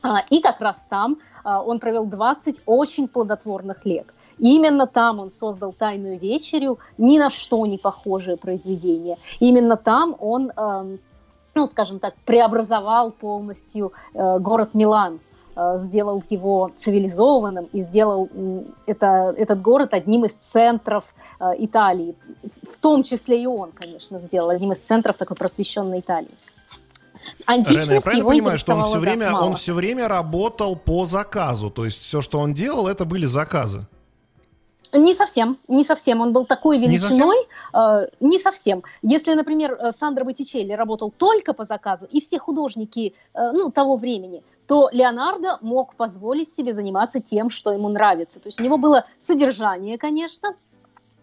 А, 0.01 0.19
и 0.29 0.41
как 0.41 0.59
раз 0.59 0.85
там 0.89 1.17
а, 1.43 1.61
он 1.61 1.79
провел 1.79 2.05
20 2.05 2.61
очень 2.65 3.07
плодотворных 3.07 3.85
лет. 3.85 4.07
И 4.39 4.55
именно 4.55 4.85
там 4.87 5.19
он 5.19 5.29
создал 5.29 5.73
«Тайную 5.73 6.19
вечерю», 6.19 6.79
ни 6.97 7.17
на 7.17 7.29
что 7.29 7.65
не 7.65 7.77
похожее 7.77 8.37
произведение. 8.37 9.17
именно 9.39 9.77
там 9.77 10.15
он 10.19 10.51
скажем 11.65 11.99
так, 11.99 12.15
преобразовал 12.25 13.11
полностью 13.11 13.93
э, 14.13 14.39
город 14.39 14.73
Милан, 14.73 15.19
э, 15.55 15.79
сделал 15.79 16.23
его 16.29 16.71
цивилизованным 16.75 17.69
и 17.73 17.81
сделал 17.81 18.29
это, 18.85 19.33
этот 19.37 19.61
город 19.61 19.93
одним 19.93 20.25
из 20.25 20.35
центров 20.35 21.15
э, 21.39 21.51
Италии. 21.57 22.15
В 22.69 22.77
том 22.77 23.03
числе 23.03 23.41
и 23.41 23.47
он, 23.47 23.71
конечно, 23.71 24.19
сделал 24.19 24.49
одним 24.49 24.73
из 24.73 24.79
центров 24.79 25.17
такой 25.17 25.35
просвещенной 25.35 26.01
Италии. 26.01 26.35
Античность 27.45 27.89
Рена, 27.89 27.95
я 27.95 28.01
правильно 28.01 28.29
понимаю, 28.29 28.57
что 28.57 28.75
он 28.75 28.83
все, 28.83 28.99
время, 28.99 29.35
он 29.35 29.55
все 29.55 29.73
время 29.73 30.07
работал 30.07 30.75
по 30.75 31.05
заказу? 31.05 31.69
То 31.69 31.85
есть 31.85 32.01
все, 32.01 32.21
что 32.21 32.39
он 32.39 32.53
делал, 32.53 32.87
это 32.87 33.05
были 33.05 33.25
заказы? 33.25 33.87
Не 34.93 35.13
совсем, 35.13 35.57
не 35.67 35.83
совсем. 35.83 36.21
Он 36.21 36.33
был 36.33 36.45
такой 36.45 36.79
величиной. 36.79 36.99
Не 36.99 37.01
совсем? 37.09 37.81
Э, 37.81 38.07
не 38.19 38.39
совсем. 38.39 38.83
Если, 39.01 39.33
например, 39.33 39.73
э, 39.73 39.91
Сандро 39.91 40.23
Боттичелли 40.23 40.73
работал 40.73 41.11
только 41.11 41.53
по 41.53 41.65
заказу, 41.65 42.07
и 42.09 42.19
все 42.21 42.39
художники 42.39 43.13
э, 43.33 43.51
ну, 43.51 43.71
того 43.71 43.97
времени, 43.97 44.43
то 44.67 44.89
Леонардо 44.91 45.57
мог 45.61 45.95
позволить 45.95 46.51
себе 46.51 46.73
заниматься 46.73 47.19
тем, 47.19 47.49
что 47.49 47.71
ему 47.71 47.89
нравится. 47.89 48.39
То 48.39 48.47
есть 48.47 48.59
у 48.59 48.63
него 48.63 48.77
было 48.77 49.05
содержание, 49.19 49.97
конечно, 49.97 50.55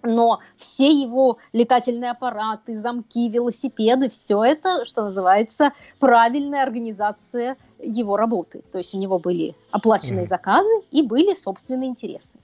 но 0.02 0.40
все 0.56 0.90
его 0.90 1.38
летательные 1.52 2.10
аппараты, 2.10 2.76
замки, 2.76 3.28
велосипеды, 3.28 4.08
все 4.10 4.44
это, 4.44 4.84
что 4.84 5.04
называется, 5.04 5.72
правильная 5.98 6.62
организация 6.62 7.56
его 7.78 8.16
работы. 8.16 8.62
То 8.70 8.78
есть 8.78 8.94
у 8.94 8.98
него 8.98 9.18
были 9.18 9.54
оплаченные 9.70 10.24
mm. 10.24 10.28
заказы 10.28 10.74
и 10.90 11.02
были 11.02 11.34
собственные 11.34 11.88
интересы. 11.88 12.38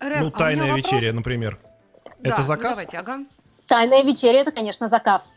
Рэм, 0.00 0.24
ну, 0.24 0.30
тайная 0.30 0.72
а 0.72 0.76
вечеря, 0.76 1.12
например. 1.12 1.58
Да, 2.18 2.30
это 2.30 2.42
заказ? 2.42 2.76
Ну, 2.76 2.84
давайте, 2.84 2.98
ага. 2.98 3.24
Тайная 3.66 4.02
вечеря 4.02 4.40
это, 4.40 4.50
конечно, 4.50 4.88
заказ. 4.88 5.32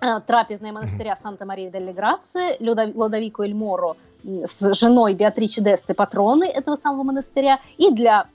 Э, 0.00 0.20
трапезная 0.20 0.72
монастыря 0.72 1.16
Санта-Мария 1.16 1.70
дель 1.70 1.92
Грации, 1.92 2.56
Лодовико 2.60 3.42
Эль 3.42 3.54
Моро 3.54 3.96
с 4.22 4.74
женой 4.74 5.14
Беатричи 5.14 5.60
Десты 5.60 5.94
патроны 5.94 6.44
этого 6.44 6.76
самого 6.76 7.02
монастыря. 7.02 7.60
И 7.76 7.90
для 7.90 8.28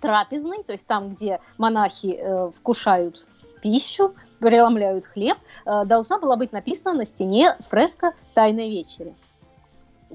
трапезной, 0.00 0.62
то 0.64 0.72
есть 0.72 0.86
там, 0.86 1.10
где 1.10 1.40
монахи 1.58 2.18
э, 2.18 2.50
вкушают 2.54 3.26
пищу, 3.62 4.14
преломляют 4.40 5.06
хлеб, 5.06 5.38
э, 5.64 5.84
должна 5.84 6.18
была 6.18 6.36
быть 6.36 6.52
написана 6.52 6.94
на 6.94 7.04
стене 7.04 7.56
фреска 7.68 8.12
«Тайной 8.34 8.70
вечери». 8.70 9.14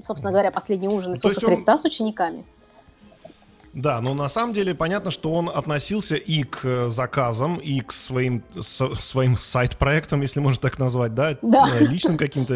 Собственно 0.02 0.30
говоря, 0.30 0.50
последний 0.50 0.88
ужин 0.88 1.14
Иисуса 1.14 1.40
Христа 1.40 1.72
он... 1.72 1.78
с 1.78 1.84
учениками. 1.84 2.44
Да, 3.78 4.00
но 4.00 4.12
на 4.12 4.28
самом 4.28 4.54
деле 4.54 4.74
понятно, 4.74 5.12
что 5.12 5.32
он 5.32 5.48
относился 5.48 6.16
и 6.16 6.42
к 6.42 6.64
э, 6.64 6.88
заказам, 6.88 7.58
и 7.58 7.80
к 7.80 7.92
своим, 7.92 8.42
со, 8.60 8.92
своим 8.96 9.38
сайт-проектам, 9.38 10.20
если 10.20 10.40
можно 10.40 10.60
так 10.60 10.80
назвать, 10.80 11.14
да, 11.14 11.38
да. 11.42 11.68
Э, 11.78 11.84
личным 11.84 12.18
каким-то. 12.18 12.54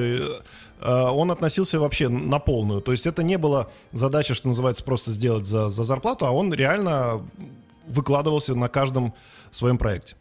Э, 0.81 1.11
он 1.11 1.31
относился 1.31 1.79
вообще 1.79 2.09
на 2.09 2.41
полную. 2.41 2.81
То 2.81 2.91
есть 2.91 3.07
это 3.07 3.23
не 3.23 3.38
была 3.38 3.69
задача, 3.93 4.35
что 4.35 4.49
называется, 4.49 4.83
просто 4.83 5.12
сделать 5.12 5.47
за, 5.47 5.69
за 5.69 5.85
зарплату, 5.85 6.26
а 6.26 6.33
он 6.33 6.52
реально 6.52 7.23
выкладывался 7.87 8.57
на 8.57 8.69
каждом 8.69 9.14
своем 9.52 9.79
проекте. 9.79 10.17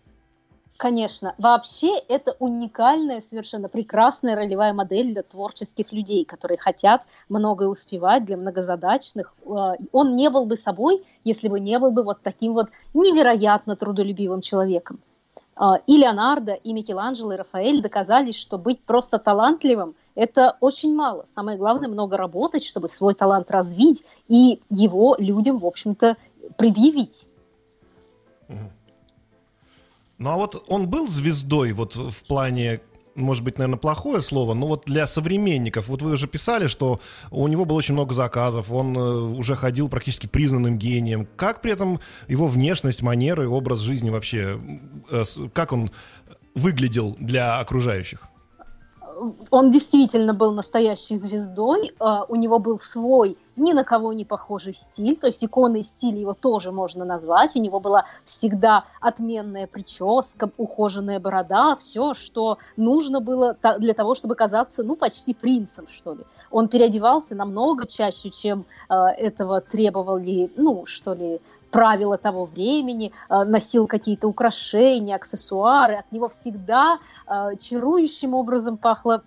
Конечно. 0.82 1.36
Вообще 1.38 1.96
это 2.08 2.36
уникальная, 2.40 3.22
совершенно 3.22 3.70
прекрасная 3.70 4.36
ролевая 4.36 4.74
модель 4.74 5.14
для 5.14 5.22
творческих 5.22 5.92
людей, 5.92 6.26
которые 6.26 6.58
хотят 6.58 7.04
многое 7.30 7.68
успевать, 7.68 8.26
для 8.26 8.36
многозадачных. 8.36 9.36
А, 9.46 9.76
он 9.92 10.16
не 10.16 10.32
был 10.32 10.48
бы 10.48 10.58
собой, 10.58 11.06
если 11.24 11.50
бы 11.50 11.60
не 11.60 11.78
был 11.78 11.92
бы 11.92 12.02
вот 12.02 12.24
таким 12.24 12.54
вот 12.54 12.70
невероятно 12.96 13.76
трудолюбивым 13.76 14.42
человеком. 14.42 15.00
А, 15.56 15.76
и 15.86 15.98
Леонардо, 15.98 16.54
и 16.54 16.74
Микеланджело, 16.74 17.34
и 17.34 17.38
Рафаэль 17.38 17.84
доказали, 17.84 18.32
что 18.32 18.58
быть 18.58 18.82
просто 18.82 19.20
талантливым– 19.20 19.94
это 20.16 20.58
очень 20.62 20.96
мало. 20.96 21.26
Самое 21.28 21.60
главное– 21.60 21.90
много 21.92 22.18
работать, 22.18 22.66
чтобы 22.66 22.90
свой 22.90 23.14
талант 23.14 23.52
развить 23.52 24.04
и 24.28 24.60
его 24.72 25.16
людям, 25.20 25.60
в 25.60 25.68
общем-то, 25.68 26.18
предъявить. 26.58 27.28
Ну 30.22 30.30
а 30.30 30.36
вот 30.36 30.64
он 30.68 30.88
был 30.88 31.08
звездой 31.08 31.74
вот 31.74 31.96
в 31.96 32.24
плане 32.28 32.82
может 33.16 33.44
быть, 33.44 33.58
наверное, 33.58 33.80
плохое 33.80 34.22
слово, 34.22 34.54
но 34.54 34.68
вот 34.68 34.84
для 34.86 35.06
современников, 35.06 35.90
вот 35.90 36.02
вы 36.02 36.12
уже 36.12 36.28
писали, 36.28 36.68
что 36.68 37.02
у 37.30 37.46
него 37.50 37.66
было 37.66 37.76
очень 37.76 37.94
много 37.94 38.14
заказов, 38.14 38.72
он 38.72 38.96
э, 38.96 39.02
уже 39.02 39.58
ходил 39.58 39.90
практически 39.90 40.28
признанным 40.28 40.78
гением. 40.78 41.28
Как 41.36 41.62
при 41.62 41.74
этом 41.74 42.00
его 42.30 42.48
внешность, 42.48 43.02
манеры, 43.02 43.50
образ 43.50 43.80
жизни 43.80 44.10
вообще, 44.10 44.62
э, 45.10 45.24
как 45.52 45.74
он 45.74 45.92
выглядел 46.56 47.18
для 47.20 47.60
окружающих? 47.60 48.31
Он 49.50 49.72
действительно 49.72 50.34
был 50.34 50.52
настоящей 50.52 51.18
звездой, 51.18 51.94
а, 52.00 52.26
у 52.28 52.36
него 52.36 52.60
был 52.60 52.80
свой 52.80 53.38
ни 53.56 53.74
на 53.74 53.84
кого 53.84 54.14
не 54.14 54.26
похожий 54.26 54.74
стиль, 54.74 55.18
то 55.18 55.28
есть 55.28 55.44
иконой 55.44 55.84
стиля 55.84 56.20
его 56.20 56.34
тоже 56.34 56.72
можно 56.72 57.06
назвать, 57.06 57.56
у 57.56 57.60
него 57.60 57.80
была 57.80 58.06
всегда 58.26 58.86
отменная 59.00 59.68
прическа, 59.68 60.50
ухоженная 60.58 61.20
борода, 61.20 61.76
все, 61.76 62.14
что 62.14 62.58
нужно 62.78 63.20
было 63.20 63.58
для 63.78 63.94
того, 63.94 64.16
чтобы 64.16 64.36
казаться, 64.36 64.84
ну, 64.84 64.96
почти 64.96 65.34
принцем, 65.34 65.88
что 65.88 66.14
ли. 66.14 66.22
Он 66.50 66.68
переодевался 66.68 67.36
намного 67.36 67.86
чаще, 67.86 68.30
чем 68.30 68.66
э, 68.90 68.96
этого 68.96 69.62
требовали, 69.62 70.52
ну, 70.56 70.86
что 70.86 71.14
ли, 71.14 71.42
правила 71.72 72.18
того 72.18 72.46
времени, 72.46 73.12
э, 73.30 73.44
носил 73.44 73.88
какие-то 73.88 74.28
украшения, 74.28 75.16
аксессуары, 75.16 75.96
от 75.96 76.12
него 76.12 76.30
всегда 76.30 77.00
э, 77.28 77.56
чарующим 77.58 78.34
образом 78.34 78.78
пахло 78.78 79.24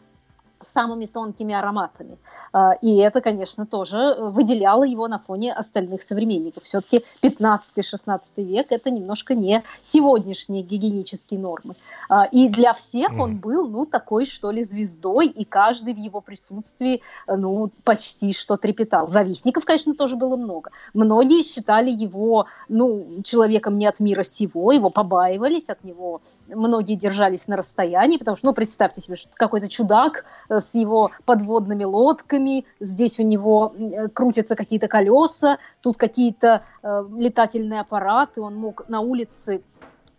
самыми 0.64 1.06
тонкими 1.06 1.54
ароматами. 1.54 2.18
А, 2.52 2.72
и 2.72 2.96
это, 2.96 3.20
конечно, 3.20 3.66
тоже 3.66 4.16
выделяло 4.18 4.84
его 4.84 5.08
на 5.08 5.18
фоне 5.18 5.52
остальных 5.52 6.02
современников. 6.02 6.64
Все-таки 6.64 7.04
15-16 7.22 8.20
век– 8.36 8.66
это 8.70 8.90
немножко 8.90 9.34
не 9.34 9.62
сегодняшние 9.82 10.62
гигиенические 10.62 11.40
нормы. 11.40 11.76
А, 12.08 12.24
и 12.24 12.48
для 12.48 12.72
всех 12.72 13.12
он 13.18 13.38
был, 13.38 13.68
ну, 13.68 13.86
такой, 13.86 14.24
что 14.24 14.50
ли, 14.50 14.64
звездой, 14.64 15.26
и 15.26 15.44
каждый 15.44 15.94
в 15.94 15.98
его 15.98 16.20
присутствии, 16.20 17.02
ну, 17.26 17.70
почти 17.84 18.32
что 18.32 18.56
трепетал. 18.56 19.08
Завистников, 19.08 19.64
конечно, 19.64 19.94
тоже 19.94 20.16
было 20.16 20.36
много. 20.36 20.70
Многие 20.94 21.42
считали 21.42 21.90
его, 21.90 22.46
ну, 22.68 23.22
человеком 23.22 23.78
не 23.78 23.86
от 23.86 24.00
мира 24.00 24.22
сего, 24.24 24.72
его 24.72 24.90
побаивались 24.90 25.68
от 25.68 25.84
него. 25.84 26.20
Многие 26.48 26.96
держались 26.96 27.48
на 27.48 27.56
расстоянии, 27.56 28.16
потому 28.16 28.36
что, 28.36 28.46
ну, 28.46 28.54
представьте 28.54 29.00
себе, 29.00 29.16
что 29.16 29.30
какой-то 29.34 29.68
чудак 29.68 30.24
Э, 30.48 30.53
с 30.60 30.74
его 30.74 31.10
подводными 31.24 31.84
лодками, 31.84 32.64
здесь 32.80 33.18
у 33.18 33.22
него 33.22 33.74
э, 33.76 34.08
крутятся 34.08 34.56
какие-то 34.56 34.88
колеса, 34.88 35.58
тут 35.80 35.96
какие-то 35.96 36.62
э, 36.82 37.04
летательные 37.16 37.80
аппараты, 37.80 38.40
он 38.40 38.56
мог 38.56 38.88
на 38.88 39.00
улице 39.00 39.62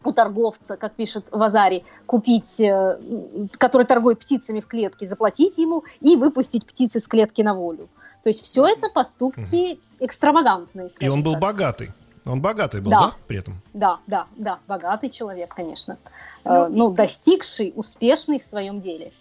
у 0.04 0.12
торговца, 0.12 0.78
как 0.78 0.94
пишет 0.94 1.26
Вазари, 1.32 1.84
купить, 2.06 2.60
э, 2.60 3.00
который 3.58 3.86
торгует 3.86 4.20
птицами 4.20 4.60
в 4.60 4.68
клетке, 4.68 5.06
заплатить 5.06 5.58
ему 5.58 5.84
и 6.00 6.16
выпустить 6.16 6.66
птицы 6.66 7.00
с 7.00 7.08
клетки 7.08 7.42
на 7.42 7.54
волю. 7.54 7.90
То 8.24 8.30
есть 8.30 8.44
все 8.44 8.66
это 8.66 8.90
поступки 8.94 9.80
экстравагантные. 10.00 10.90
И 11.00 11.08
он 11.08 11.24
был 11.24 11.34
так. 11.34 11.42
богатый. 11.42 11.92
Он 12.26 12.42
богатый 12.42 12.82
был, 12.82 12.90
да. 12.90 13.00
да, 13.02 13.14
при 13.28 13.38
этом? 13.38 13.62
Да, 13.74 14.00
да, 14.08 14.26
да, 14.36 14.58
богатый 14.68 15.10
человек, 15.10 15.54
конечно. 15.54 15.98
Ну, 16.44 16.68
ну 16.70 16.90
достигший, 16.90 17.72
успешный 17.76 18.40
в 18.40 18.44
своем 18.44 18.82
деле. 18.82 19.12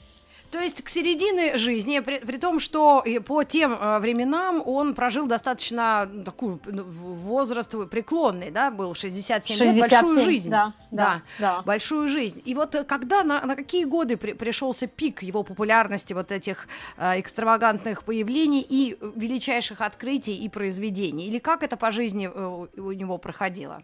То 0.54 0.61
есть 0.61 0.84
к 0.84 0.88
середине 0.88 1.58
жизни, 1.58 1.99
при, 1.99 2.20
при 2.20 2.37
том, 2.37 2.61
что 2.61 3.04
по 3.26 3.42
тем 3.42 3.73
э, 3.73 3.99
временам 3.99 4.62
он 4.64 4.94
прожил 4.94 5.26
достаточно 5.26 6.08
такую 6.25 6.61
ну, 6.66 6.84
возраст 6.84 7.75
преклонный, 7.90 8.52
да, 8.52 8.70
был 8.70 8.94
67, 8.94 9.56
67 9.56 9.75
лет, 9.75 9.90
большую 9.90 10.25
жизнь. 10.25 10.50
Да, 10.50 10.73
да, 10.92 11.23
да, 11.40 11.62
большую 11.62 12.08
жизнь. 12.08 12.40
И 12.44 12.54
вот 12.54 12.76
когда, 12.87 13.25
на, 13.25 13.44
на 13.44 13.56
какие 13.56 13.82
годы 13.82 14.16
при, 14.16 14.32
пришелся 14.32 14.87
пик 14.87 15.25
его 15.25 15.42
популярности, 15.42 16.12
вот 16.12 16.30
этих 16.30 16.68
э, 16.99 17.18
экстравагантных 17.18 18.04
появлений 18.04 18.64
и 18.66 18.96
величайших 19.16 19.80
открытий 19.80 20.37
и 20.37 20.49
произведений? 20.49 21.26
Или 21.26 21.40
как 21.40 21.64
это 21.64 21.76
по 21.76 21.90
жизни 21.90 22.30
э, 22.32 22.66
у 22.76 22.92
него 22.92 23.18
проходило? 23.18 23.82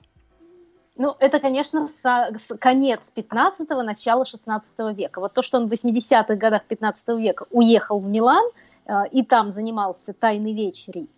Ну, 0.96 1.14
это, 1.18 1.40
конечно, 1.40 1.88
с, 1.88 2.02
с 2.02 2.56
конец 2.58 3.12
15-го, 3.14 3.82
начало 3.82 4.24
16 4.24 4.96
века. 4.96 5.20
Вот 5.20 5.32
то, 5.32 5.42
что 5.42 5.58
он 5.58 5.68
в 5.68 5.72
80-х 5.72 6.34
годах 6.34 6.64
15 6.64 7.08
века 7.18 7.46
уехал 7.50 7.98
в 7.98 8.06
Милан 8.06 8.44
э, 8.86 9.08
и 9.10 9.24
там 9.24 9.50
занимался 9.50 10.12
тайной 10.12 10.52
вечерей, 10.52 11.08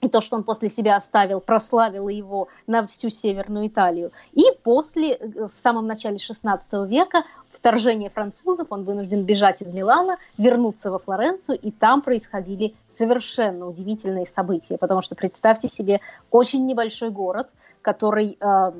и 0.00 0.08
то, 0.08 0.20
что 0.20 0.36
он 0.36 0.44
после 0.44 0.68
себя 0.68 0.96
оставил, 0.96 1.40
прославило 1.40 2.08
его 2.08 2.48
на 2.66 2.86
всю 2.86 3.10
Северную 3.10 3.66
Италию. 3.66 4.12
И 4.32 4.44
после, 4.62 5.14
э, 5.14 5.48
в 5.48 5.54
самом 5.54 5.86
начале 5.86 6.16
XVI 6.16 6.86
века, 6.86 7.24
вторжение 7.50 8.08
французов, 8.08 8.68
он 8.70 8.84
вынужден 8.84 9.24
бежать 9.24 9.62
из 9.62 9.72
Милана, 9.72 10.18
вернуться 10.38 10.90
во 10.90 10.98
Флоренцию, 10.98 11.58
и 11.58 11.70
там 11.70 12.02
происходили 12.02 12.74
совершенно 12.88 13.66
удивительные 13.66 14.26
события, 14.26 14.78
потому 14.78 15.02
что 15.02 15.16
представьте 15.16 15.68
себе 15.68 16.00
очень 16.30 16.66
небольшой 16.66 17.10
город, 17.10 17.50
который 17.82 18.38
э, 18.40 18.72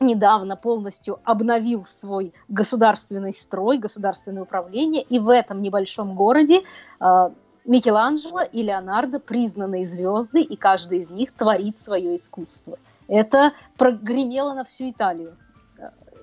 недавно 0.00 0.56
полностью 0.56 1.20
обновил 1.24 1.84
свой 1.84 2.32
государственный 2.48 3.32
строй, 3.32 3.78
государственное 3.78 4.42
управление, 4.42 5.02
и 5.02 5.18
в 5.18 5.28
этом 5.28 5.62
небольшом 5.62 6.14
городе 6.14 6.62
э, 7.00 7.30
Микеланджело 7.66 8.40
и 8.40 8.62
Леонардо 8.62 9.20
признанные 9.20 9.86
звезды, 9.86 10.40
и 10.40 10.56
каждый 10.56 11.00
из 11.00 11.10
них 11.10 11.32
творит 11.32 11.78
свое 11.78 12.16
искусство. 12.16 12.78
Это 13.06 13.52
прогремело 13.76 14.54
на 14.54 14.64
всю 14.64 14.90
Италию. 14.90 15.36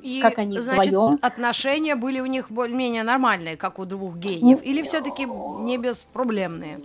И, 0.02 0.22
как 0.22 0.38
они 0.38 0.60
значит, 0.60 0.94
вдвоем. 0.94 1.20
отношения 1.22 1.96
были 1.96 2.20
у 2.20 2.28
них 2.28 2.52
более-менее 2.52 3.04
нормальные, 3.04 3.58
как 3.58 3.80
у 3.80 3.86
двух 3.86 4.16
гениев, 4.16 4.62
или 4.64 4.82
все-таки 4.84 5.26
не 5.26 5.78
беспроблемные? 5.78 6.82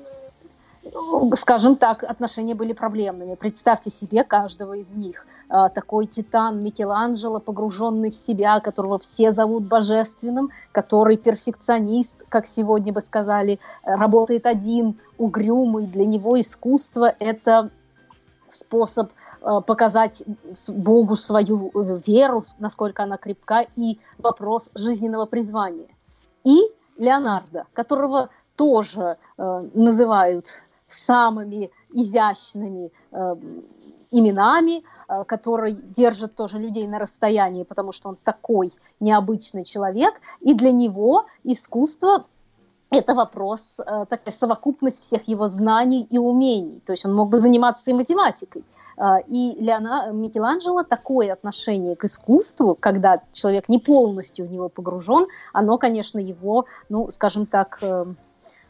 Скажем 1.34 1.76
так, 1.76 2.04
отношения 2.04 2.54
были 2.54 2.72
проблемными. 2.72 3.34
Представьте 3.34 3.90
себе 3.90 4.24
каждого 4.24 4.74
из 4.74 4.90
них. 4.90 5.26
А, 5.48 5.68
такой 5.68 6.06
титан 6.06 6.62
Микеланджело, 6.62 7.40
погруженный 7.40 8.10
в 8.10 8.16
себя, 8.16 8.60
которого 8.60 8.98
все 8.98 9.32
зовут 9.32 9.64
божественным, 9.64 10.50
который 10.72 11.16
перфекционист, 11.16 12.22
как 12.28 12.46
сегодня 12.46 12.92
бы 12.92 13.00
сказали, 13.00 13.58
работает 13.82 14.46
один, 14.46 14.98
угрюмый. 15.18 15.86
Для 15.86 16.04
него 16.04 16.38
искусство– 16.38 17.14
это 17.18 17.70
способ 18.50 19.10
а, 19.40 19.60
показать 19.60 20.22
Богу 20.68 21.16
свою 21.16 21.70
э, 21.74 22.00
веру, 22.06 22.42
насколько 22.58 23.02
она 23.02 23.16
крепка, 23.16 23.66
и 23.76 23.98
вопрос 24.18 24.70
жизненного 24.74 25.26
призвания. 25.26 25.88
И 26.44 26.60
Леонардо, 26.98 27.66
которого 27.72 28.28
тоже 28.56 29.16
э, 29.38 29.68
называют 29.74 30.62
самыми 30.92 31.70
изящными 31.92 32.90
э, 33.12 33.36
именами, 34.10 34.82
э, 35.08 35.24
который 35.24 35.74
держит 35.74 36.34
тоже 36.34 36.58
людей 36.58 36.86
на 36.86 36.98
расстоянии, 36.98 37.64
потому 37.64 37.92
что 37.92 38.10
он 38.10 38.16
такой 38.16 38.72
необычный 39.00 39.64
человек, 39.64 40.14
и 40.40 40.54
для 40.54 40.72
него 40.72 41.26
искусство 41.44 42.24
это 42.92 43.14
вопрос, 43.14 43.80
э, 43.80 44.04
такая 44.08 44.34
совокупность 44.34 45.02
всех 45.02 45.26
его 45.26 45.48
знаний 45.48 46.06
и 46.10 46.18
умений. 46.18 46.80
То 46.84 46.92
есть 46.92 47.06
он 47.06 47.14
мог 47.14 47.30
бы 47.30 47.38
заниматься 47.38 47.90
и 47.90 47.94
математикой. 47.94 48.64
Э, 48.98 49.16
и 49.26 49.56
Леона, 49.58 50.10
Микеланджело 50.12 50.82
такое 50.82 51.32
отношение 51.32 51.96
к 51.96 52.04
искусству, 52.04 52.76
когда 52.78 53.22
человек 53.32 53.70
не 53.70 53.78
полностью 53.78 54.46
в 54.46 54.52
него 54.52 54.68
погружен, 54.68 55.26
оно, 55.54 55.78
конечно, 55.78 56.18
его, 56.18 56.66
ну, 56.90 57.10
скажем 57.10 57.46
так, 57.46 57.78
э, 57.80 58.04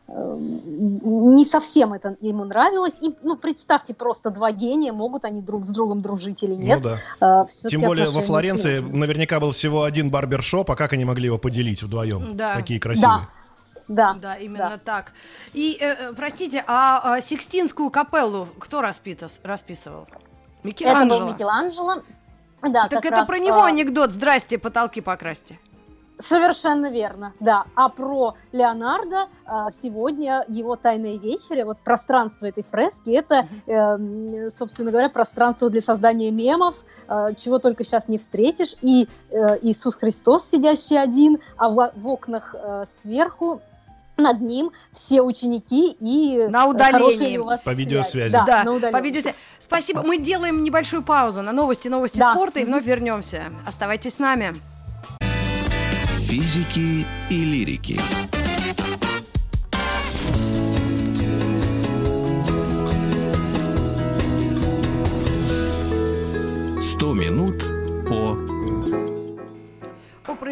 не 0.08 1.44
совсем 1.44 1.92
это 1.92 2.16
ему 2.20 2.44
нравилось. 2.44 2.98
И, 3.00 3.14
ну, 3.22 3.36
представьте, 3.36 3.94
просто 3.94 4.30
два 4.30 4.52
гения, 4.52 4.92
могут 4.92 5.24
они 5.24 5.40
друг 5.40 5.66
с 5.66 5.70
другом 5.70 6.00
дружить 6.00 6.42
или 6.42 6.54
нет. 6.54 6.82
Ну, 6.82 6.96
да. 7.20 7.44
э, 7.44 7.68
Тем 7.68 7.80
более 7.80 8.06
во 8.06 8.20
Флоренции 8.20 8.80
наверняка 8.80 9.40
был 9.40 9.52
всего 9.52 9.84
один 9.84 10.10
барбершоп, 10.10 10.70
а 10.70 10.76
как 10.76 10.92
они 10.92 11.04
могли 11.04 11.26
его 11.26 11.38
поделить 11.38 11.82
вдвоем? 11.82 12.36
Да. 12.36 12.54
Такие 12.54 12.80
красивые. 12.80 13.20
Да. 13.20 13.28
Да, 13.88 14.14
да, 14.14 14.36
именно 14.36 14.70
да. 14.70 14.78
так. 14.78 15.12
И, 15.52 15.76
э, 15.78 16.10
э 16.10 16.12
простите, 16.14 16.64
а, 16.66 17.14
а 17.16 17.20
Сикстинскую 17.20 17.90
капеллу 17.90 18.48
кто 18.58 18.80
распитов, 18.80 19.32
расписывал? 19.42 20.06
Микеланджело. 20.62 21.16
Это 21.16 21.24
был 21.24 21.32
Микеланджело. 21.32 21.94
Да, 22.62 22.88
так 22.88 23.04
это 23.04 23.16
раз, 23.16 23.26
про 23.26 23.38
него 23.38 23.62
а... 23.62 23.66
анекдот. 23.66 24.12
Здрасте, 24.12 24.56
потолки 24.56 25.00
покрасьте. 25.00 25.58
Совершенно 26.22 26.90
верно, 26.90 27.32
да. 27.40 27.64
А 27.74 27.88
про 27.88 28.34
Леонардо 28.52 29.28
а, 29.44 29.70
сегодня 29.70 30.44
его 30.48 30.76
тайные 30.76 31.18
вечери, 31.18 31.62
вот 31.62 31.78
пространство 31.78 32.46
этой 32.46 32.62
фрески, 32.62 33.10
это, 33.10 33.48
э, 33.66 34.50
собственно 34.50 34.90
говоря, 34.90 35.08
пространство 35.08 35.68
для 35.70 35.80
создания 35.80 36.30
мемов, 36.30 36.84
э, 37.08 37.34
чего 37.36 37.58
только 37.58 37.84
сейчас 37.84 38.08
не 38.08 38.18
встретишь. 38.18 38.76
И 38.82 39.08
э, 39.30 39.58
Иисус 39.62 39.96
Христос, 39.96 40.48
сидящий 40.48 41.00
один, 41.00 41.38
а 41.56 41.68
в, 41.68 41.92
окнах 42.04 42.54
э, 42.54 42.84
сверху 42.86 43.60
над 44.16 44.40
ним 44.40 44.72
все 44.92 45.22
ученики 45.22 45.96
и 45.98 46.46
на 46.48 46.66
удалении 46.66 47.38
у 47.38 47.44
вас 47.44 47.62
по 47.62 47.70
видеосвязи. 47.70 48.32
Да, 48.32 48.44
да 48.44 48.64
на 48.64 48.72
удалении. 48.72 48.98
по 48.98 49.02
видеосвязи. 49.02 49.36
Спасибо. 49.58 50.02
Мы 50.02 50.18
делаем 50.18 50.62
небольшую 50.62 51.02
паузу 51.02 51.42
на 51.42 51.52
новости, 51.52 51.88
новости 51.88 52.18
да. 52.18 52.32
спорта 52.32 52.60
и 52.60 52.64
вновь 52.64 52.84
вернемся. 52.84 53.44
Оставайтесь 53.66 54.14
с 54.14 54.18
нами 54.18 54.54
физики 56.32 57.04
и 57.28 57.44
лирики. 57.44 58.41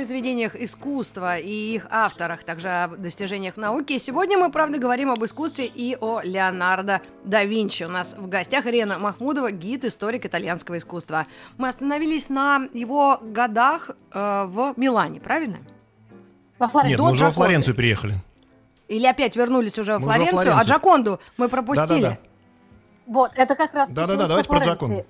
Произведениях 0.00 0.56
искусства 0.56 1.36
и 1.36 1.74
их 1.74 1.86
авторах, 1.90 2.42
также 2.42 2.68
о 2.70 2.88
достижениях 2.88 3.58
науки. 3.58 3.98
Сегодня 3.98 4.38
мы, 4.38 4.50
правда, 4.50 4.78
говорим 4.78 5.10
об 5.10 5.22
искусстве 5.22 5.66
и 5.66 5.94
о 6.00 6.22
Леонардо 6.22 7.02
да 7.24 7.44
Винчи. 7.44 7.82
У 7.82 7.90
нас 7.90 8.14
в 8.16 8.26
гостях 8.26 8.64
Ирена 8.64 8.98
Махмудова, 8.98 9.50
гид, 9.50 9.84
историк 9.84 10.24
итальянского 10.24 10.78
искусства. 10.78 11.26
Мы 11.58 11.68
остановились 11.68 12.30
на 12.30 12.66
его 12.72 13.18
годах 13.20 13.90
э, 13.90 14.44
в 14.48 14.72
Милане, 14.78 15.20
правильно? 15.20 15.58
Во 16.58 16.68
Флоренцию. 16.68 16.92
Нет, 16.92 16.98
До 16.98 17.04
мы 17.04 17.10
уже 17.10 17.24
во 17.26 17.32
Флоренцию 17.32 17.74
переехали. 17.74 18.14
Или 18.88 19.06
опять 19.06 19.36
вернулись 19.36 19.78
уже 19.78 19.98
в 19.98 20.00
Флоренцию, 20.00 20.38
Флоренцию, 20.38 20.56
а 20.58 20.64
Джаконду 20.64 21.20
мы 21.36 21.50
пропустили. 21.50 22.00
Да-да-да. 22.00 22.18
Вот, 23.06 23.32
это 23.34 23.54
как 23.54 23.74
раз 23.74 23.92
Да-да-да, 23.92 24.26
давайте 24.26 24.48
про 24.48 24.60
Джаконду. 24.60 25.04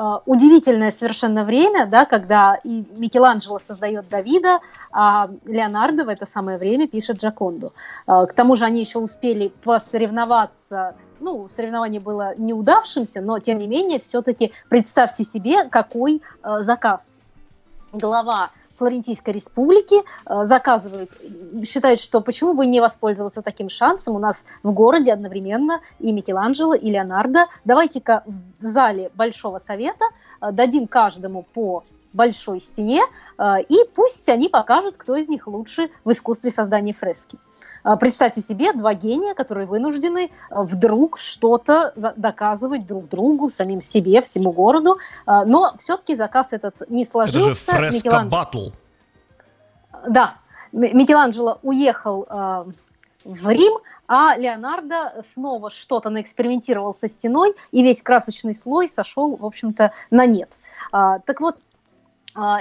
Uh, 0.00 0.22
удивительное 0.24 0.90
совершенно 0.90 1.44
время, 1.44 1.84
да, 1.84 2.06
когда 2.06 2.58
и 2.64 2.86
Микеланджело 2.96 3.58
создает 3.58 4.08
Давида, 4.08 4.60
а 4.92 5.28
Леонардо 5.44 6.06
в 6.06 6.08
это 6.08 6.24
самое 6.24 6.56
время 6.56 6.88
пишет 6.88 7.18
Джаконду. 7.18 7.74
Uh, 8.06 8.26
к 8.26 8.32
тому 8.32 8.56
же 8.56 8.64
они 8.64 8.80
еще 8.80 8.98
успели 8.98 9.52
посоревноваться 9.62 10.94
ну, 11.20 11.46
соревнование 11.48 12.00
было 12.00 12.34
неудавшимся, 12.38 13.20
но 13.20 13.40
тем 13.40 13.58
не 13.58 13.66
менее, 13.66 14.00
все-таки 14.00 14.52
представьте 14.70 15.22
себе, 15.22 15.64
какой 15.64 16.22
э, 16.42 16.62
заказ. 16.62 17.20
Глава 17.92 18.52
Флорентийской 18.80 19.34
республики 19.34 19.96
э, 20.00 20.44
заказывают, 20.44 21.10
считают, 21.66 22.00
что 22.00 22.22
почему 22.22 22.54
бы 22.54 22.64
не 22.64 22.80
воспользоваться 22.80 23.42
таким 23.42 23.68
шансом. 23.68 24.16
У 24.16 24.18
нас 24.18 24.44
в 24.62 24.72
городе 24.72 25.12
одновременно 25.12 25.80
и 25.98 26.12
Микеланджело, 26.12 26.74
и 26.74 26.90
Леонардо. 26.90 27.46
Давайте-ка 27.66 28.24
в 28.26 28.64
зале 28.64 29.10
Большого 29.14 29.58
Совета 29.58 30.06
э, 30.40 30.50
дадим 30.52 30.86
каждому 30.86 31.42
по 31.42 31.84
большой 32.14 32.60
стене, 32.60 33.02
э, 33.38 33.62
и 33.68 33.76
пусть 33.94 34.28
они 34.30 34.48
покажут, 34.48 34.96
кто 34.96 35.14
из 35.14 35.28
них 35.28 35.46
лучше 35.46 35.90
в 36.04 36.10
искусстве 36.10 36.50
создания 36.50 36.94
фрески. 36.94 37.38
А, 37.82 37.96
представьте 37.96 38.40
себе 38.40 38.72
два 38.72 38.94
гения, 38.94 39.34
которые 39.34 39.66
вынуждены 39.66 40.30
а, 40.50 40.62
вдруг 40.62 41.18
что-то 41.18 41.92
доказывать 42.16 42.86
друг 42.86 43.08
другу, 43.08 43.48
самим 43.48 43.80
себе, 43.80 44.20
всему 44.20 44.52
городу. 44.52 44.98
А, 45.26 45.44
но 45.44 45.74
все-таки 45.78 46.14
заказ 46.14 46.52
этот 46.52 46.88
не 46.88 47.04
сложился. 47.04 47.72
Это 47.72 47.84
же 47.84 47.90
фреска 47.90 48.26
батл. 48.30 48.70
Да. 50.08 50.36
Микеланджело 50.72 51.58
уехал 51.62 52.26
в 53.24 53.48
Рим, 53.48 53.72
а 54.06 54.36
Леонардо 54.36 55.22
снова 55.28 55.68
что-то 55.68 56.10
наэкспериментировал 56.10 56.94
со 56.94 57.08
стеной, 57.08 57.54
и 57.72 57.82
весь 57.82 58.02
красочный 58.02 58.54
слой 58.54 58.88
сошел, 58.88 59.36
в 59.36 59.44
общем-то, 59.44 59.92
на 60.12 60.26
нет. 60.26 60.58
Так 60.92 61.40
вот, 61.40 61.56
а, 61.56 61.69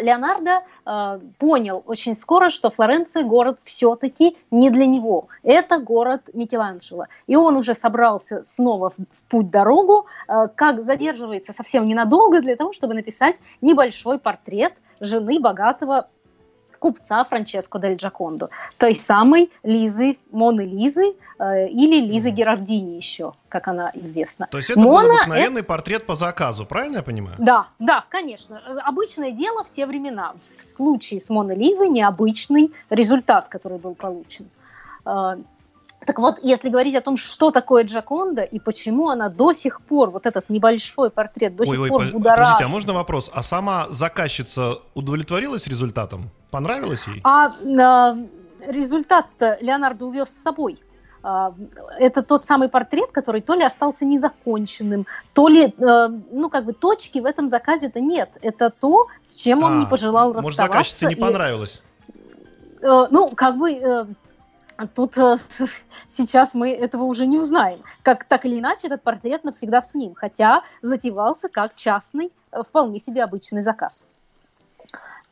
Леонардо 0.01 0.63
э, 0.85 1.19
понял 1.37 1.83
очень 1.85 2.15
скоро, 2.15 2.49
что 2.49 2.69
Флоренция 2.69 3.23
город 3.23 3.59
все-таки 3.63 4.37
не 4.51 4.69
для 4.69 4.85
него. 4.85 5.27
Это 5.43 5.79
город 5.79 6.29
Микеланджело. 6.33 7.05
И 7.27 7.35
он 7.35 7.55
уже 7.55 7.75
собрался 7.75 8.43
снова 8.43 8.89
в, 8.89 9.23
путь-дорогу, 9.29 10.05
э, 10.27 10.47
как 10.55 10.81
задерживается 10.81 11.53
совсем 11.53 11.87
ненадолго 11.87 12.41
для 12.41 12.55
того, 12.55 12.73
чтобы 12.73 12.93
написать 12.93 13.41
небольшой 13.61 14.19
портрет 14.19 14.73
жены 14.99 15.39
богатого 15.39 16.07
купца 16.79 17.23
Франческо 17.23 17.79
дель 17.79 17.95
Джакондо, 17.95 18.49
той 18.77 18.95
самой 18.95 19.51
Лизы, 19.63 20.17
Моны 20.31 20.61
Лизы 20.61 21.13
э, 21.37 21.67
или 21.67 21.99
Лизы 22.05 22.31
Герардини 22.31 22.95
еще, 22.95 23.33
как 23.49 23.67
она 23.67 23.91
известна. 23.93 24.47
То 24.49 24.57
есть 24.57 24.69
это 24.69 24.79
Мона 24.79 25.07
был 25.07 25.15
обыкновенный 25.15 25.61
это... 25.61 25.67
портрет 25.67 26.05
по 26.05 26.15
заказу, 26.15 26.65
правильно 26.65 26.97
я 26.97 27.03
понимаю? 27.03 27.35
Да, 27.37 27.67
да, 27.79 28.05
конечно. 28.09 28.61
Обычное 28.85 29.31
дело 29.31 29.63
в 29.63 29.71
те 29.71 29.85
времена. 29.85 30.33
В 30.57 30.65
случае 30.65 31.21
с 31.21 31.29
Моной 31.29 31.55
Лизой 31.55 31.89
необычный 31.89 32.71
результат, 32.89 33.49
который 33.49 33.77
был 33.77 33.95
получен. 33.95 34.49
Так 36.05 36.17
вот, 36.17 36.39
если 36.41 36.69
говорить 36.69 36.95
о 36.95 37.01
том, 37.01 37.17
что 37.17 37.51
такое 37.51 37.83
Джаконда 37.83 38.41
и 38.41 38.59
почему 38.59 39.09
она 39.09 39.29
до 39.29 39.51
сих 39.53 39.81
пор, 39.81 40.09
вот 40.11 40.25
этот 40.25 40.49
небольшой 40.49 41.09
портрет, 41.09 41.55
до 41.55 41.63
ой, 41.63 41.67
сих 41.67 41.79
ой, 41.79 41.89
пор 41.89 42.05
будоражит. 42.07 42.23
Подождите, 42.23 42.63
а 42.65 42.67
можно 42.67 42.93
вопрос? 42.93 43.29
А 43.33 43.43
сама 43.43 43.87
заказчица 43.89 44.79
удовлетворилась 44.93 45.67
результатом? 45.67 46.29
Понравилось 46.51 47.05
ей? 47.07 47.21
А, 47.23 47.53
а 47.79 48.17
результат 48.65 49.27
Леонардо 49.61 50.05
увез 50.05 50.29
с 50.29 50.41
собой. 50.41 50.79
А, 51.21 51.53
это 51.97 52.23
тот 52.23 52.45
самый 52.45 52.69
портрет, 52.69 53.11
который 53.11 53.41
то 53.41 53.53
ли 53.53 53.63
остался 53.63 54.05
незаконченным, 54.05 55.05
то 55.33 55.49
ли, 55.49 55.65
э, 55.65 56.09
ну, 56.31 56.49
как 56.49 56.65
бы 56.65 56.73
точки 56.73 57.19
в 57.19 57.25
этом 57.25 57.49
заказе-то 57.49 57.99
нет. 57.99 58.37
Это 58.41 58.69
то, 58.69 59.07
с 59.21 59.35
чем 59.35 59.63
он 59.63 59.73
а, 59.73 59.79
не 59.81 59.85
пожелал 59.85 60.33
может, 60.33 60.49
расставаться. 60.49 60.77
Может, 60.77 60.97
заказчице 60.97 61.07
не 61.07 61.15
понравилось? 61.15 61.81
И, 62.07 62.85
э, 62.85 63.07
ну, 63.11 63.29
как 63.29 63.57
бы 63.57 63.73
э, 63.73 64.05
Тут 64.87 65.17
э, 65.17 65.37
сейчас 66.07 66.53
мы 66.53 66.71
этого 66.71 67.03
уже 67.03 67.25
не 67.25 67.37
узнаем. 67.37 67.79
Как 68.03 68.23
так 68.23 68.45
или 68.45 68.59
иначе, 68.59 68.87
этот 68.87 69.03
портрет 69.03 69.43
навсегда 69.43 69.81
с 69.81 69.93
ним, 69.93 70.13
хотя 70.15 70.63
затевался 70.81 71.49
как 71.49 71.75
частный, 71.75 72.31
э, 72.51 72.63
вполне 72.63 72.99
себе 72.99 73.23
обычный 73.23 73.61
заказ. 73.61 74.05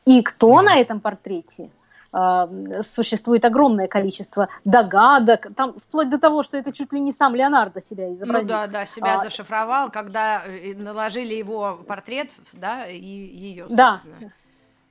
И 0.04 0.22
кто 0.22 0.62
на 0.62 0.78
этом 0.78 1.00
портрете? 1.00 1.70
Э, 2.12 2.82
существует 2.82 3.44
огромное 3.44 3.88
количество 3.88 4.48
догадок, 4.64 5.48
там 5.56 5.78
вплоть 5.78 6.10
до 6.10 6.18
того, 6.18 6.42
что 6.42 6.56
это 6.56 6.72
чуть 6.72 6.92
ли 6.92 7.00
не 7.00 7.12
сам 7.12 7.34
Леонардо 7.34 7.80
себя 7.80 8.12
изобразил. 8.12 8.54
Ну 8.54 8.62
да, 8.62 8.66
да, 8.66 8.86
себя 8.86 9.14
а, 9.16 9.18
зашифровал, 9.18 9.90
когда 9.90 10.42
наложили 10.76 11.34
его 11.34 11.80
портрет, 11.86 12.32
да, 12.52 12.86
и 12.86 12.98
ее, 12.98 13.68
собственно. 13.68 13.98
Да, 14.20 14.30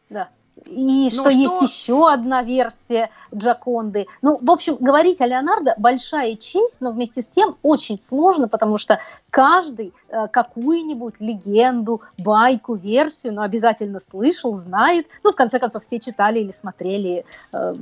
да 0.09 0.29
и 0.65 1.09
что, 1.09 1.29
что 1.29 1.29
есть 1.29 1.61
еще 1.61 2.09
одна 2.09 2.41
версия 2.41 3.09
Джаконды. 3.33 4.07
Ну, 4.21 4.39
в 4.41 4.51
общем, 4.51 4.77
говорить 4.79 5.21
о 5.21 5.27
Леонардо 5.27 5.75
большая 5.77 6.35
честь, 6.35 6.81
но 6.81 6.91
вместе 6.91 7.21
с 7.21 7.27
тем 7.27 7.55
очень 7.63 7.99
сложно, 7.99 8.47
потому 8.47 8.77
что 8.77 8.99
каждый 9.29 9.93
э, 10.09 10.27
какую-нибудь 10.27 11.19
легенду, 11.19 12.01
байку, 12.17 12.75
версию, 12.75 13.33
но 13.33 13.43
обязательно 13.43 13.99
слышал, 13.99 14.55
знает. 14.55 15.07
Ну, 15.23 15.31
в 15.31 15.35
конце 15.35 15.59
концов, 15.59 15.83
все 15.83 15.99
читали 15.99 16.39
или 16.39 16.51
смотрели 16.51 17.25
э, 17.53 17.73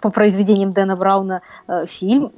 по 0.00 0.10
произведениям 0.10 0.70
Дэна 0.70 0.96
Брауна 0.96 1.42
э, 1.66 1.86
фильм 1.86 2.32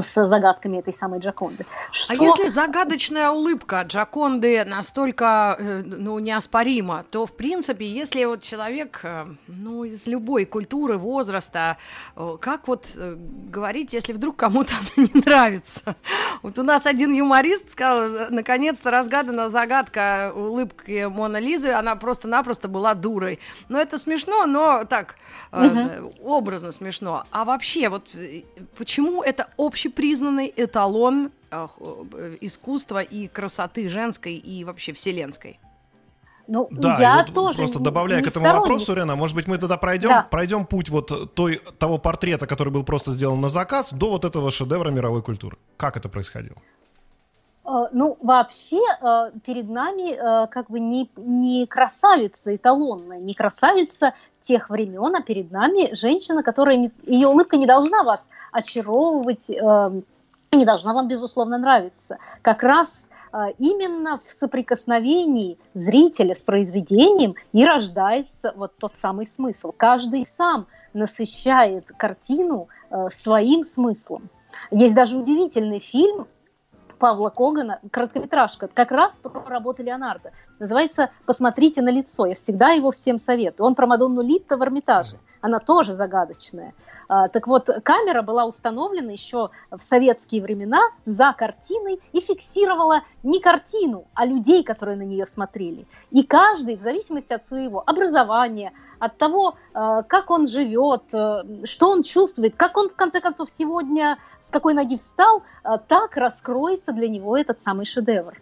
с 0.00 0.26
загадками 0.26 0.78
этой 0.78 0.92
самой 0.92 1.20
Джаконды. 1.20 1.66
А 1.90 1.92
что... 1.92 2.12
А 2.12 2.16
если 2.16 2.48
загадочная 2.48 3.30
улыбка 3.30 3.82
Джаконды 3.82 4.64
настолько 4.64 5.56
э, 5.58 5.82
ну, 5.84 6.18
неоспорима, 6.18 7.04
то, 7.10 7.26
в 7.26 7.32
принципе, 7.32 7.86
если 7.86 8.24
вот 8.24 8.42
человек 8.42 9.00
э, 9.02 9.26
ну, 9.48 9.84
из 9.84 10.06
любой 10.06 10.44
культуры, 10.44 10.96
возраста, 10.96 11.76
э, 12.16 12.36
как 12.40 12.68
вот 12.68 12.96
говорить, 12.96 13.92
если 13.92 14.12
вдруг 14.12 14.36
кому-то 14.36 14.72
она 14.96 15.08
не 15.12 15.20
нравится? 15.20 15.96
Вот 16.42 16.58
у 16.58 16.62
нас 16.62 16.86
один 16.86 17.12
юморист 17.12 17.72
сказал, 17.72 18.28
наконец-то 18.30 18.90
разгадана 18.90 19.50
загадка 19.50 20.32
улыбки 20.34 21.06
Мона 21.06 21.38
Лизы, 21.38 21.70
она 21.70 21.96
просто-напросто 21.96 22.68
была 22.68 22.94
дурой. 22.94 23.38
Но 23.68 23.78
это 23.78 23.98
смешно, 23.98 24.46
но 24.46 24.84
так, 24.84 25.16
угу. 25.52 26.14
образно 26.22 26.72
смешно. 26.72 27.24
А 27.30 27.44
вообще, 27.44 27.88
вот 27.88 28.10
почему 28.76 29.22
это 29.22 29.48
общее 29.56 29.81
общепризнанный 29.82 30.52
эталон 30.56 31.30
э, 31.50 31.66
искусства 32.40 33.02
и 33.02 33.26
красоты 33.28 33.88
женской 33.88 34.34
и 34.34 34.64
вообще 34.64 34.92
вселенской. 34.92 35.58
Ну, 36.48 36.68
да, 36.70 37.00
я 37.00 37.24
вот 37.24 37.34
тоже 37.34 37.58
просто 37.58 37.78
добавляя 37.78 38.20
к 38.22 38.26
этому 38.26 38.44
сторонник. 38.44 38.60
вопросу, 38.62 38.94
Рена, 38.94 39.16
может 39.16 39.36
быть, 39.36 39.46
мы 39.46 39.58
тогда 39.58 39.76
пройдем, 39.76 40.08
да. 40.08 40.26
пройдем 40.28 40.66
путь 40.66 40.90
вот 40.90 41.34
той, 41.34 41.60
того 41.78 41.98
портрета, 41.98 42.46
который 42.46 42.72
был 42.72 42.84
просто 42.84 43.12
сделан 43.12 43.40
на 43.40 43.48
заказ, 43.48 43.92
до 43.92 44.10
вот 44.10 44.24
этого 44.24 44.50
шедевра 44.50 44.90
мировой 44.90 45.22
культуры. 45.22 45.56
Как 45.76 45.96
это 45.96 46.08
происходило? 46.08 46.56
Э, 47.64 47.86
ну, 47.92 48.16
вообще, 48.20 48.80
э, 49.00 49.30
перед 49.44 49.68
нами 49.68 50.12
э, 50.12 50.46
как 50.48 50.68
бы 50.68 50.80
не, 50.80 51.08
не 51.16 51.66
красавица 51.66 52.54
эталонная, 52.56 53.18
не 53.18 53.34
красавица 53.34 54.14
тех 54.40 54.68
времен, 54.68 55.14
а 55.14 55.22
перед 55.22 55.50
нами 55.52 55.94
женщина, 55.94 56.42
которая, 56.42 56.76
не, 56.76 56.90
ее 57.06 57.28
улыбка 57.28 57.56
не 57.56 57.66
должна 57.66 58.02
вас 58.02 58.28
очаровывать, 58.50 59.48
не 59.48 60.64
должна 60.66 60.92
вам, 60.92 61.08
безусловно, 61.08 61.56
нравиться. 61.56 62.18
Как 62.42 62.62
раз 62.62 63.08
именно 63.58 64.18
в 64.18 64.30
соприкосновении 64.30 65.56
зрителя 65.72 66.34
с 66.34 66.42
произведением 66.42 67.36
и 67.52 67.64
рождается 67.64 68.52
вот 68.56 68.76
тот 68.78 68.96
самый 68.96 69.26
смысл. 69.26 69.72
Каждый 69.74 70.26
сам 70.26 70.66
насыщает 70.92 71.90
картину 71.96 72.68
своим 73.08 73.64
смыслом. 73.64 74.28
Есть 74.70 74.94
даже 74.94 75.16
удивительный 75.16 75.78
фильм 75.78 76.26
Павла 77.02 77.30
Когана, 77.30 77.80
короткометражка, 77.90 78.68
как 78.68 78.92
раз 78.92 79.16
про 79.16 79.42
работу 79.44 79.82
Леонардо. 79.82 80.30
Называется 80.60 81.10
«Посмотрите 81.26 81.82
на 81.82 81.88
лицо». 81.88 82.26
Я 82.26 82.36
всегда 82.36 82.68
его 82.70 82.92
всем 82.92 83.18
советую. 83.18 83.66
Он 83.66 83.74
про 83.74 83.88
Мадонну 83.88 84.22
Литто 84.22 84.56
в 84.56 84.62
Эрмитаже. 84.62 85.18
Она 85.40 85.58
тоже 85.58 85.94
загадочная. 85.94 86.74
А, 87.08 87.26
так 87.26 87.48
вот, 87.48 87.68
камера 87.82 88.22
была 88.22 88.44
установлена 88.44 89.10
еще 89.10 89.50
в 89.72 89.82
советские 89.82 90.40
времена 90.42 90.80
за 91.04 91.34
картиной 91.36 92.00
и 92.12 92.20
фиксировала 92.20 93.00
не 93.24 93.40
картину, 93.40 94.04
а 94.14 94.24
людей, 94.24 94.62
которые 94.62 94.96
на 94.96 95.02
нее 95.02 95.26
смотрели. 95.26 95.88
И 96.12 96.22
каждый, 96.22 96.76
в 96.76 96.82
зависимости 96.82 97.32
от 97.32 97.44
своего 97.44 97.82
образования, 97.84 98.72
от 99.00 99.18
того, 99.18 99.56
а, 99.74 100.04
как 100.04 100.30
он 100.30 100.46
живет, 100.46 101.12
а, 101.12 101.42
что 101.64 101.90
он 101.90 102.04
чувствует, 102.04 102.54
как 102.56 102.76
он, 102.76 102.88
в 102.88 102.94
конце 102.94 103.20
концов, 103.20 103.50
сегодня 103.50 104.18
с 104.38 104.50
какой 104.50 104.74
ноги 104.74 104.96
встал, 104.96 105.42
так 105.88 106.16
раскроется 106.16 106.91
для 106.92 107.08
него 107.08 107.36
этот 107.36 107.60
самый 107.60 107.84
шедевр. 107.84 108.40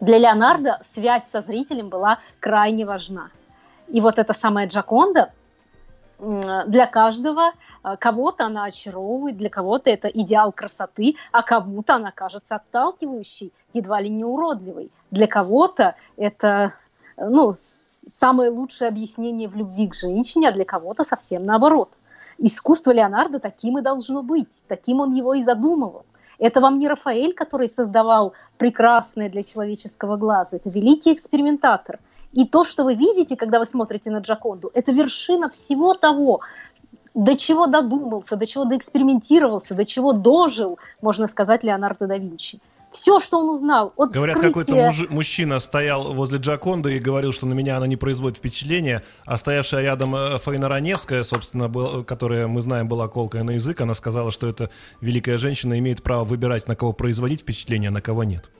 Для 0.00 0.18
Леонардо 0.18 0.78
связь 0.82 1.28
со 1.28 1.40
зрителем 1.40 1.88
была 1.88 2.18
крайне 2.40 2.84
важна. 2.84 3.30
И 3.88 4.00
вот 4.00 4.18
эта 4.18 4.32
самая 4.32 4.68
Джаконда 4.68 5.32
для 6.18 6.86
каждого 6.86 7.52
а, 7.82 7.96
кого-то 7.96 8.46
она 8.46 8.64
очаровывает, 8.64 9.36
для 9.36 9.48
кого-то 9.48 9.88
это 9.88 10.08
идеал 10.08 10.52
красоты, 10.52 11.14
а 11.30 11.42
кому-то 11.42 11.94
она 11.94 12.10
кажется 12.10 12.56
отталкивающей, 12.56 13.52
едва 13.72 14.00
ли 14.00 14.08
не 14.08 14.24
уродливой. 14.24 14.90
Для 15.10 15.26
кого-то 15.26 15.94
это 16.16 16.74
ну, 17.16 17.52
самое 17.54 18.50
лучшее 18.50 18.88
объяснение 18.88 19.48
в 19.48 19.56
любви 19.56 19.88
к 19.88 19.94
женщине, 19.94 20.48
а 20.48 20.52
для 20.52 20.64
кого-то 20.64 21.04
совсем 21.04 21.42
наоборот. 21.42 21.90
Искусство 22.38 22.92
Леонардо 22.92 23.40
таким 23.40 23.78
и 23.78 23.82
должно 23.82 24.22
быть, 24.22 24.64
таким 24.68 25.00
он 25.00 25.12
его 25.12 25.34
и 25.34 25.42
задумывал. 25.42 26.04
Это 26.38 26.60
вам 26.60 26.78
не 26.78 26.88
Рафаэль, 26.88 27.34
который 27.34 27.68
создавал 27.68 28.34
прекрасное 28.58 29.28
для 29.28 29.42
человеческого 29.42 30.16
глаза, 30.16 30.56
это 30.56 30.70
великий 30.70 31.12
экспериментатор. 31.12 31.98
И 32.32 32.46
то, 32.46 32.62
что 32.62 32.84
вы 32.84 32.94
видите, 32.94 33.36
когда 33.36 33.58
вы 33.58 33.66
смотрите 33.66 34.10
на 34.10 34.18
Джаконду, 34.18 34.70
это 34.74 34.92
вершина 34.92 35.48
всего 35.48 35.94
того, 35.94 36.40
до 37.14 37.36
чего 37.36 37.66
додумался, 37.66 38.36
до 38.36 38.46
чего 38.46 38.64
доэкспериментировался, 38.64 39.74
до 39.74 39.84
чего 39.84 40.12
дожил, 40.12 40.78
можно 41.00 41.26
сказать, 41.26 41.64
Леонардо 41.64 42.06
да 42.06 42.16
Винчи. 42.16 42.60
Все, 42.90 43.20
что 43.20 43.38
он 43.38 43.50
узнал 43.50 43.92
от 43.96 44.12
Говорят, 44.12 44.36
вскрытия... 44.36 44.62
какой-то 44.62 44.74
муж... 44.74 45.10
мужчина 45.10 45.58
стоял 45.60 46.14
возле 46.14 46.38
Джаконды 46.38 46.96
и 46.96 46.98
говорил, 46.98 47.32
что 47.32 47.46
на 47.46 47.52
меня 47.52 47.76
она 47.76 47.86
не 47.86 47.96
производит 47.96 48.38
впечатления, 48.38 49.02
а 49.26 49.36
стоявшая 49.36 49.82
рядом 49.82 50.16
э, 50.16 50.38
Фаина 50.38 50.68
Раневская, 50.68 51.22
собственно, 51.22 51.68
был, 51.68 52.02
которая, 52.04 52.46
мы 52.46 52.62
знаем, 52.62 52.88
была 52.88 53.08
колкая 53.08 53.42
на 53.42 53.52
язык, 53.52 53.80
она 53.80 53.94
сказала, 53.94 54.30
что 54.30 54.48
эта 54.48 54.70
великая 55.00 55.36
женщина 55.36 55.78
имеет 55.78 56.02
право 56.02 56.24
выбирать, 56.24 56.66
на 56.66 56.76
кого 56.76 56.94
производить 56.94 57.42
впечатление, 57.42 57.88
а 57.88 57.92
на 57.92 58.00
кого 58.00 58.24
нет. 58.24 58.50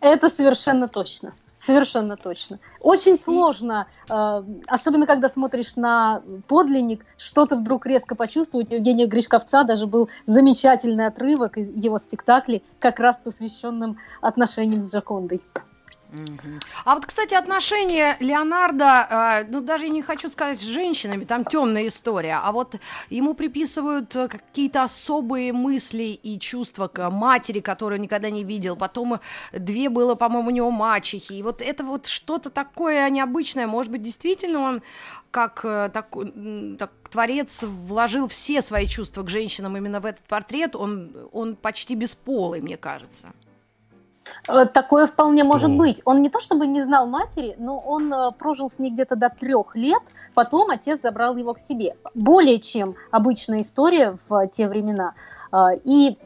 Это 0.00 0.28
совершенно 0.28 0.88
точно. 0.88 1.32
Совершенно 1.56 2.16
точно. 2.16 2.58
Очень 2.80 3.18
сложно, 3.18 3.86
э, 4.10 4.44
особенно 4.66 5.06
когда 5.06 5.30
смотришь 5.30 5.76
на 5.76 6.22
подлинник, 6.48 7.06
что-то 7.16 7.56
вдруг 7.56 7.86
резко 7.86 8.14
почувствовать. 8.14 8.70
У 8.72 8.76
Евгения 8.76 9.06
Гришковца 9.06 9.64
даже 9.64 9.86
был 9.86 10.10
замечательный 10.26 11.06
отрывок 11.06 11.56
из 11.56 11.70
его 11.70 11.98
спектаклей, 11.98 12.62
как 12.78 13.00
раз 13.00 13.18
посвященным 13.18 13.96
отношениям 14.20 14.82
с 14.82 14.92
Джакондой. 14.92 15.40
А 16.84 16.94
вот, 16.94 17.06
кстати, 17.06 17.34
отношения 17.34 18.16
Леонардо, 18.20 19.06
э, 19.10 19.44
ну 19.48 19.60
даже 19.60 19.88
не 19.88 20.02
хочу 20.02 20.28
сказать 20.28 20.58
с 20.58 20.62
женщинами, 20.62 21.24
там 21.24 21.44
темная 21.44 21.88
история, 21.88 22.40
а 22.42 22.52
вот 22.52 22.76
ему 23.10 23.34
приписывают 23.34 24.14
э, 24.14 24.28
какие-то 24.28 24.84
особые 24.84 25.52
мысли 25.52 26.18
и 26.22 26.38
чувства 26.38 26.88
к 26.88 27.10
матери, 27.10 27.60
которую 27.60 28.00
никогда 28.00 28.30
не 28.30 28.44
видел. 28.44 28.76
Потом 28.76 29.20
две 29.52 29.88
было, 29.88 30.14
по-моему, 30.14 30.48
у 30.48 30.52
него 30.52 30.70
мачехи. 30.70 31.34
И 31.34 31.42
вот 31.42 31.60
это 31.60 31.84
вот 31.84 32.06
что-то 32.06 32.50
такое 32.50 33.08
необычное. 33.10 33.66
Может 33.66 33.90
быть, 33.92 34.02
действительно 34.02 34.60
он 34.60 34.82
как, 35.30 35.64
э, 35.64 35.90
так, 35.92 36.14
так 36.78 36.92
творец 37.10 37.62
вложил 37.62 38.28
все 38.28 38.62
свои 38.62 38.86
чувства 38.86 39.22
к 39.22 39.28
женщинам 39.28 39.76
именно 39.76 40.00
в 40.00 40.06
этот 40.06 40.24
портрет. 40.26 40.76
Он, 40.76 41.28
он 41.32 41.56
почти 41.56 41.94
бесполый, 41.94 42.60
мне 42.60 42.76
кажется. 42.76 43.32
Э, 44.48 44.66
такое 44.66 45.06
вполне 45.06 45.44
может 45.44 45.70
mm. 45.70 45.76
быть. 45.76 46.02
Он 46.04 46.22
не 46.22 46.28
то 46.28 46.40
чтобы 46.40 46.66
не 46.66 46.82
знал 46.82 47.06
матери, 47.06 47.54
но 47.58 47.78
он 47.78 48.12
э, 48.12 48.32
прожил 48.32 48.70
с 48.70 48.78
ней 48.78 48.90
где-то 48.90 49.16
до 49.16 49.28
трех 49.30 49.74
лет, 49.74 50.02
потом 50.34 50.70
отец 50.70 51.00
забрал 51.02 51.36
его 51.36 51.54
к 51.54 51.58
себе. 51.58 51.96
Более 52.14 52.58
чем 52.58 52.94
обычная 53.10 53.62
история 53.62 54.16
в 54.28 54.46
те 54.48 54.68
времена. 54.68 55.14
Э, 55.52 55.78
и 55.84 56.18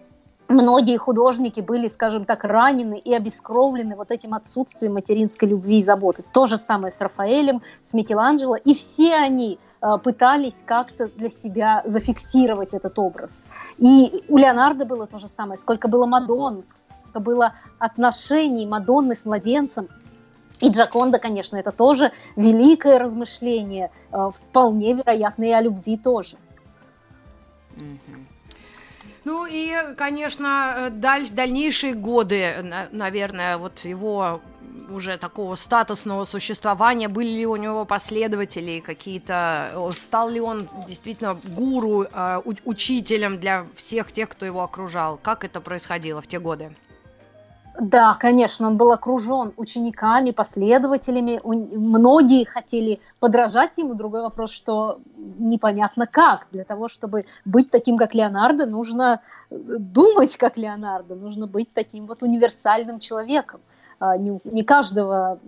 многие 0.49 0.97
художники 0.97 1.61
были, 1.61 1.89
скажем 1.89 2.25
так, 2.25 2.45
ранены 2.45 2.99
и 2.99 3.15
обескровлены 3.15 3.97
вот 3.97 4.11
этим 4.11 4.35
отсутствием 4.35 4.95
материнской 4.95 5.49
любви 5.49 5.79
и 5.79 5.83
заботы. 5.83 6.25
То 6.33 6.47
же 6.47 6.59
самое 6.59 6.93
с 6.93 7.01
Рафаэлем, 7.01 7.63
с 7.83 7.95
Микеланджело. 7.95 8.57
И 8.57 8.75
все 8.75 9.15
они 9.15 9.59
пытались 10.03 10.63
как-то 10.67 11.09
для 11.09 11.31
себя 11.31 11.83
зафиксировать 11.87 12.75
этот 12.75 12.99
образ. 12.99 13.47
И 13.79 14.25
у 14.29 14.37
Леонардо 14.37 14.85
было 14.85 15.07
то 15.07 15.17
же 15.17 15.27
самое. 15.27 15.57
Сколько 15.57 15.89
было 15.89 16.05
Мадонн, 16.05 16.65
было 17.19 17.55
отношений 17.79 18.67
Мадонны 18.67 19.17
с 19.17 19.25
младенцем. 19.25 19.89
И 20.61 20.69
Джаконда, 20.69 21.19
конечно, 21.19 21.57
это 21.57 21.73
тоже 21.73 22.13
великое 22.37 22.99
размышление, 22.99 23.91
э, 24.13 24.31
вполне 24.33 24.93
вероятно, 24.93 25.45
и 25.45 25.51
о 25.51 25.63
любви 25.63 25.97
тоже. 25.97 26.37
Ну 29.25 29.47
и, 29.47 29.75
конечно, 29.97 30.75
э, 30.77 30.91
даль, 30.91 31.29
дальнейшие 31.31 31.95
годы, 31.95 32.89
наверное, 32.91 33.59
вот 33.59 33.81
его 33.81 34.41
уже 34.91 35.19
такого 35.19 35.55
статусного 35.55 36.25
существования, 36.25 37.09
были 37.09 37.29
ли 37.29 37.47
у 37.47 37.57
него 37.57 37.85
последователи 37.85 38.81
какие-то, 38.81 39.91
стал 39.97 40.31
ли 40.31 40.41
он 40.41 40.69
действительно 40.87 41.35
гуру, 41.35 42.05
э, 42.05 42.43
учителем 42.65 43.39
для 43.39 43.67
всех 43.77 44.13
тех, 44.13 44.29
кто 44.29 44.47
его 44.47 44.63
окружал? 44.63 45.19
Как 45.23 45.45
это 45.45 45.61
происходило 45.61 46.21
в 46.21 46.27
те 46.27 46.39
годы? 46.39 46.75
Да, 47.81 48.15
конечно, 48.15 48.67
он 48.67 48.77
был 48.77 48.93
окружен 48.93 49.55
учениками, 49.57 50.33
последователями. 50.33 51.41
Многие 51.43 52.45
хотели 52.45 53.01
подражать 53.21 53.79
ему. 53.79 53.95
Другой 53.95 54.21
вопрос, 54.21 54.51
что 54.51 55.01
непонятно 55.17 56.07
как. 56.07 56.47
Для 56.53 56.65
того, 56.65 56.89
чтобы 56.89 57.25
быть 57.47 57.71
таким, 57.71 57.97
как 57.97 58.15
Леонардо, 58.15 58.67
нужно 58.67 59.23
э, 59.51 59.57
думать, 59.79 60.37
как 60.37 60.59
Леонардо. 60.59 61.15
Нужно 61.15 61.47
быть 61.47 61.73
таким 61.73 62.07
вот 62.07 62.23
универсальным 62.23 62.99
человеком. 62.99 63.61
А, 63.99 64.19
не, 64.19 64.39
не 64.45 64.63
каждого 64.63 65.39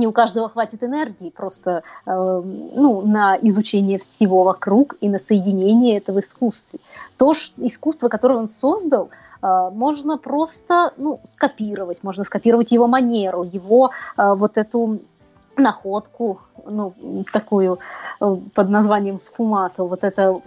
не 0.00 0.06
у 0.06 0.12
каждого 0.12 0.48
хватит 0.48 0.82
энергии 0.82 1.30
просто 1.30 1.82
э, 2.06 2.10
ну, 2.74 3.02
на 3.02 3.36
изучение 3.36 3.98
всего 3.98 4.42
вокруг 4.42 4.96
и 5.00 5.08
на 5.08 5.18
соединение 5.18 5.98
этого 5.98 6.18
искусства. 6.20 6.78
То 7.16 7.34
что, 7.34 7.64
искусство, 7.64 8.08
которое 8.08 8.38
он 8.38 8.48
создал, 8.48 9.10
э, 9.42 9.70
можно 9.72 10.18
просто 10.18 10.92
ну, 10.96 11.20
скопировать, 11.24 12.02
можно 12.02 12.24
скопировать 12.24 12.72
его 12.72 12.86
манеру, 12.86 13.44
его 13.44 13.90
э, 14.16 14.34
вот 14.34 14.56
эту 14.56 15.00
находку, 15.56 16.40
ну, 16.66 16.94
такую 17.32 17.78
э, 18.20 18.36
под 18.54 18.70
названием 18.70 19.18
сфумата, 19.18 19.84
вот 19.84 20.02
эта 20.02 20.40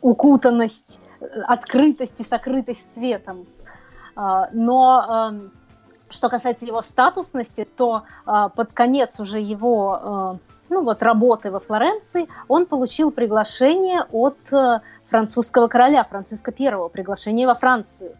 укутанность, 0.00 1.00
открытость 1.46 2.20
и 2.20 2.24
сокрытость 2.24 2.94
светом. 2.94 3.46
Э, 4.16 4.46
но 4.52 5.30
э, 5.32 5.63
что 6.14 6.28
касается 6.28 6.64
его 6.64 6.80
статусности, 6.80 7.66
то 7.76 8.04
э, 8.26 8.48
под 8.54 8.72
конец 8.72 9.20
уже 9.20 9.40
его 9.40 10.38
э, 10.40 10.48
ну, 10.70 10.82
вот, 10.82 11.02
работы 11.02 11.50
во 11.50 11.60
Флоренции 11.60 12.28
он 12.48 12.66
получил 12.66 13.10
приглашение 13.10 14.06
от 14.12 14.38
э, 14.52 14.80
французского 15.06 15.68
короля 15.68 16.04
Франциска 16.04 16.52
I, 16.56 16.88
приглашение 16.88 17.46
во 17.46 17.54
Францию. 17.54 18.12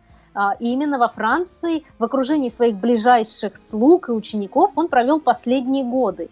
И 0.59 0.73
именно 0.73 0.99
во 0.99 1.07
Франции, 1.07 1.85
в 1.97 2.03
окружении 2.03 2.49
своих 2.49 2.75
ближайших 2.75 3.57
слуг 3.57 4.09
и 4.09 4.13
учеников, 4.13 4.73
он 4.75 4.89
провел 4.89 5.21
последние 5.21 5.85
годы. 5.85 6.29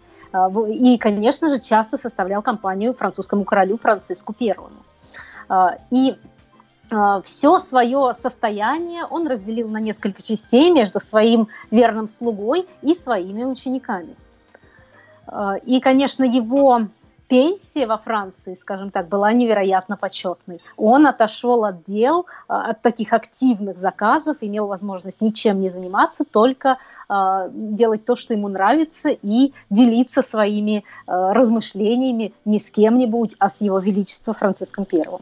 И, 0.67 0.97
конечно 0.97 1.47
же, 1.47 1.57
часто 1.61 1.97
составлял 1.97 2.41
компанию 2.41 2.93
французскому 2.93 3.45
королю 3.45 3.77
Франциску 3.77 4.35
I. 4.41 4.57
И 5.89 6.17
все 7.23 7.59
свое 7.59 8.13
состояние 8.13 9.05
он 9.05 9.27
разделил 9.27 9.69
на 9.69 9.79
несколько 9.79 10.21
частей 10.21 10.69
между 10.69 10.99
своим 10.99 11.47
верным 11.71 12.07
слугой 12.07 12.67
и 12.81 12.93
своими 12.93 13.43
учениками. 13.43 14.15
А, 15.27 15.55
и, 15.55 15.79
конечно, 15.79 16.23
его 16.23 16.87
пенсия 17.27 17.87
во 17.87 17.97
Франции, 17.97 18.53
скажем 18.53 18.91
так, 18.91 19.07
была 19.07 19.33
невероятно 19.33 19.97
почетной. 19.97 20.59
Он 20.77 21.07
отошел 21.07 21.63
от 21.63 21.81
дел, 21.81 22.27
а, 22.47 22.71
от 22.71 22.81
таких 22.81 23.13
активных 23.13 23.79
заказов, 23.79 24.37
имел 24.41 24.67
возможность 24.67 25.21
ничем 25.21 25.61
не 25.61 25.69
заниматься, 25.69 26.25
только 26.25 26.77
делать 27.49 28.05
то, 28.05 28.15
что 28.15 28.33
ему 28.33 28.47
нравится, 28.47 29.09
и 29.09 29.53
делиться 29.69 30.21
своими 30.21 30.83
размышлениями 31.05 32.33
не 32.43 32.59
с 32.59 32.71
кем-нибудь, 32.71 33.35
а 33.39 33.49
с 33.49 33.61
его 33.61 33.79
величеством 33.79 34.33
Франциском 34.33 34.85
Первым. 34.85 35.21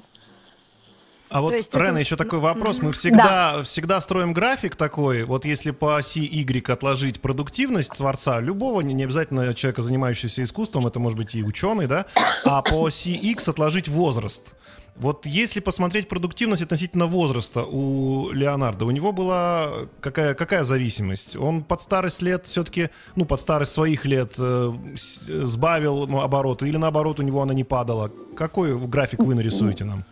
А 1.32 1.42
вот, 1.42 1.54
есть 1.54 1.74
Рена, 1.74 1.92
это... 1.92 2.00
еще 2.00 2.18
такой 2.18 2.40
вопрос. 2.40 2.80
Мы 2.82 2.92
всегда, 2.92 3.54
да. 3.58 3.64
всегда 3.64 4.02
строим 4.02 4.34
график 4.34 4.76
такой, 4.76 5.24
вот 5.24 5.46
если 5.46 5.72
по 5.72 5.96
оси 5.96 6.20
Y 6.20 6.70
отложить 6.70 7.22
продуктивность 7.22 7.94
творца, 7.94 8.42
любого, 8.42 8.82
не 8.82 9.02
обязательно 9.02 9.54
человека, 9.54 9.82
занимающегося 9.82 10.44
искусством, 10.44 10.88
это 10.88 11.00
может 11.00 11.18
быть 11.18 11.34
и 11.34 11.42
ученый, 11.42 11.88
да, 11.88 12.06
а 12.44 12.62
по 12.62 12.86
оси 12.86 13.16
X 13.16 13.48
отложить 13.48 13.88
возраст. 13.88 14.56
Вот 14.98 15.26
если 15.26 15.62
посмотреть 15.62 16.10
продуктивность 16.10 16.64
относительно 16.64 17.06
возраста 17.06 17.64
у 17.64 18.30
Леонардо, 18.32 18.84
у 18.84 18.92
него 18.92 19.14
была 19.14 19.70
какая, 20.02 20.34
какая 20.34 20.66
зависимость? 20.66 21.38
Он 21.38 21.64
под 21.64 21.82
старость 21.82 22.22
лет 22.22 22.46
все-таки, 22.46 22.90
ну, 23.16 23.24
под 23.24 23.40
старость 23.40 23.72
своих 23.72 24.04
лет 24.04 24.34
э, 24.38 24.74
сбавил 24.96 26.08
ну, 26.08 26.20
обороты, 26.20 26.68
или 26.68 26.76
наоборот 26.76 27.22
у 27.22 27.24
него 27.24 27.42
она 27.42 27.54
не 27.54 27.64
падала? 27.64 28.12
Какой 28.36 28.78
график 28.78 29.22
вы 29.22 29.34
нарисуете 29.34 29.86
нам? 29.86 30.04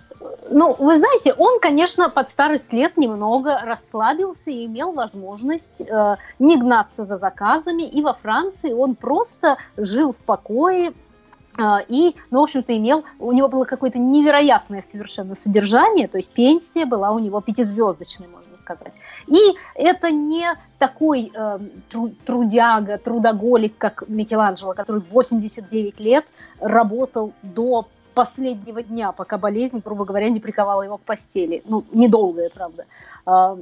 Ну, 0.52 0.76
вы 0.80 0.98
знаете, 0.98 1.34
он, 1.34 1.60
конечно, 1.60 2.10
под 2.10 2.30
старость 2.30 2.74
лет 2.74 2.98
немного 2.98 3.60
расслабился 3.64 4.50
и 4.50 4.66
имел 4.66 4.92
возможность 4.92 5.82
э, 5.82 6.16
не 6.40 6.58
гнаться 6.58 7.06
за 7.06 7.18
заказами. 7.18 7.84
И 7.84 8.02
во 8.02 8.14
Франции 8.14 8.74
он 8.74 8.96
просто 8.96 9.58
жил 9.78 10.12
в 10.12 10.18
покое, 10.18 10.94
э, 11.58 11.64
и, 11.88 12.16
ну, 12.32 12.40
в 12.40 12.44
общем-то, 12.44 12.76
имел, 12.76 13.04
у 13.20 13.32
него 13.32 13.48
было 13.48 13.66
какое-то 13.66 14.00
невероятное 14.00 14.82
совершенно 14.82 15.36
содержание, 15.36 16.08
то 16.08 16.18
есть 16.18 16.34
пенсия 16.34 16.86
была 16.86 17.12
у 17.12 17.20
него 17.20 17.42
пятизвездочной, 17.42 18.28
можно 18.28 18.58
сказать. 18.58 18.94
И 19.28 19.56
это 19.76 20.10
не 20.10 20.48
такой 20.80 21.32
э, 21.34 21.60
тру 21.90 22.10
трудяга, 22.26 22.98
трудоголик, 22.98 23.78
как 23.78 24.04
Микеланджело, 24.08 24.74
который 24.74 25.02
в 25.02 25.12
89 25.12 26.00
лет 26.00 26.26
работал 26.60 27.34
до 27.44 27.88
последнего 28.14 28.82
дня, 28.84 29.12
пока 29.12 29.38
болезнь, 29.38 29.82
грубо 29.84 30.06
говоря, 30.06 30.30
не 30.30 30.40
приковала 30.40 30.82
его 30.82 30.98
к 30.98 31.02
постели. 31.02 31.64
Ну, 31.66 31.84
недолгая, 31.92 32.50
правда. 32.50 32.86
А, 33.26 33.58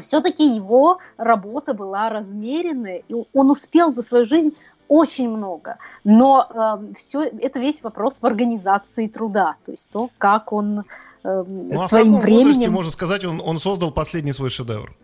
все-таки 0.00 0.54
его 0.54 0.98
работа 1.16 1.74
была 1.74 2.08
размеренная, 2.08 3.02
и 3.08 3.14
он 3.32 3.50
успел 3.50 3.92
за 3.92 4.02
свою 4.02 4.24
жизнь 4.24 4.54
очень 4.88 5.28
много. 5.28 5.78
Но 6.02 6.46
э, 6.50 6.94
все 6.94 7.22
это 7.22 7.58
весь 7.58 7.82
вопрос 7.82 8.18
в 8.20 8.26
организации 8.26 9.06
труда, 9.06 9.56
то 9.64 9.70
есть 9.70 9.88
то, 9.90 10.10
как 10.18 10.52
он 10.52 10.80
э, 10.80 11.44
ну, 11.46 11.74
а 11.74 11.78
своим 11.78 12.18
в 12.18 12.20
временем. 12.20 12.46
Возрасте, 12.46 12.70
можно 12.70 12.92
сказать, 12.92 13.24
он, 13.24 13.40
он 13.44 13.58
создал 13.58 13.92
последний 13.92 14.32
свой 14.32 14.50
шедевр. 14.50 14.94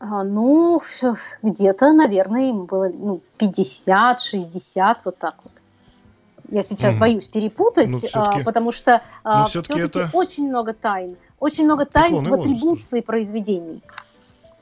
А, 0.00 0.22
ну, 0.22 0.80
где-то, 1.42 1.92
наверное, 1.92 2.48
ему 2.48 2.64
было 2.64 2.88
ну, 2.88 3.20
50-60, 3.38 4.96
вот 5.04 5.18
так 5.18 5.34
вот. 5.42 5.52
Я 6.50 6.62
сейчас 6.62 6.94
mm. 6.94 6.98
боюсь 6.98 7.28
перепутать, 7.28 7.88
ну, 7.90 7.98
а, 8.14 8.40
потому 8.40 8.72
что 8.72 9.02
а, 9.22 9.44
все-таки, 9.44 9.80
все-таки 9.80 9.98
это... 9.98 10.10
очень 10.12 10.48
много 10.48 10.72
тайн. 10.72 11.16
Очень 11.40 11.64
много 11.64 11.84
тайн 11.84 12.26
в 12.26 12.32
атрибуции 12.32 13.00
произведений. 13.00 13.82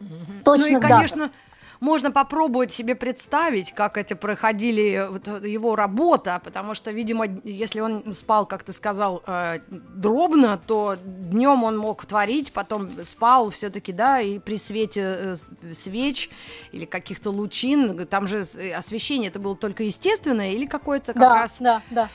Mm-hmm. 0.00 0.42
Точно, 0.44 0.70
ну 0.72 0.78
и, 0.78 0.80
конечно, 0.80 1.18
дата 1.18 1.32
можно 1.80 2.10
попробовать 2.10 2.72
себе 2.72 2.94
представить, 2.94 3.72
как 3.72 3.96
это 3.96 4.16
проходили 4.16 5.06
вот, 5.10 5.44
его 5.44 5.76
работа, 5.76 6.40
потому 6.44 6.74
что, 6.74 6.90
видимо, 6.90 7.26
если 7.44 7.80
он 7.80 8.14
спал, 8.14 8.46
как 8.46 8.62
ты 8.62 8.72
сказал, 8.72 9.22
э, 9.26 9.60
дробно, 9.68 10.60
то 10.66 10.96
днем 11.02 11.64
он 11.64 11.78
мог 11.78 12.04
творить, 12.06 12.52
потом 12.52 12.90
спал 13.04 13.50
все-таки, 13.50 13.92
да, 13.92 14.20
и 14.20 14.38
при 14.38 14.56
свете 14.56 15.00
э, 15.02 15.36
свеч 15.74 16.30
или 16.72 16.84
каких-то 16.84 17.30
лучин, 17.30 18.06
там 18.06 18.26
же 18.26 18.44
освещение 18.76 19.28
это 19.28 19.38
было 19.38 19.56
только 19.56 19.82
естественное 19.82 20.52
или 20.52 20.66
какое-то 20.66 21.12
как 21.12 21.22
да, 21.22 21.34
раз... 21.34 21.56
Да, 21.60 21.82
да 21.90 22.10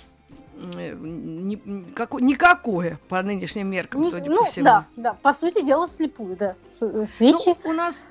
ни, 0.61 1.91
как, 1.93 2.13
никакое 2.13 2.99
по 3.09 3.21
нынешним 3.21 3.67
меркам, 3.67 4.05
судя 4.05 4.29
ну, 4.29 4.43
по 4.43 4.45
всему. 4.45 4.65
Да, 4.65 4.85
да, 4.95 5.13
по 5.13 5.33
сути 5.33 5.63
дела 5.63 5.87
вслепую, 5.87 6.35
да. 6.35 6.55
Э, 6.81 7.05
свечи. 7.07 7.55
Ну, 7.63 7.71
у 7.71 7.73
нас 7.73 8.05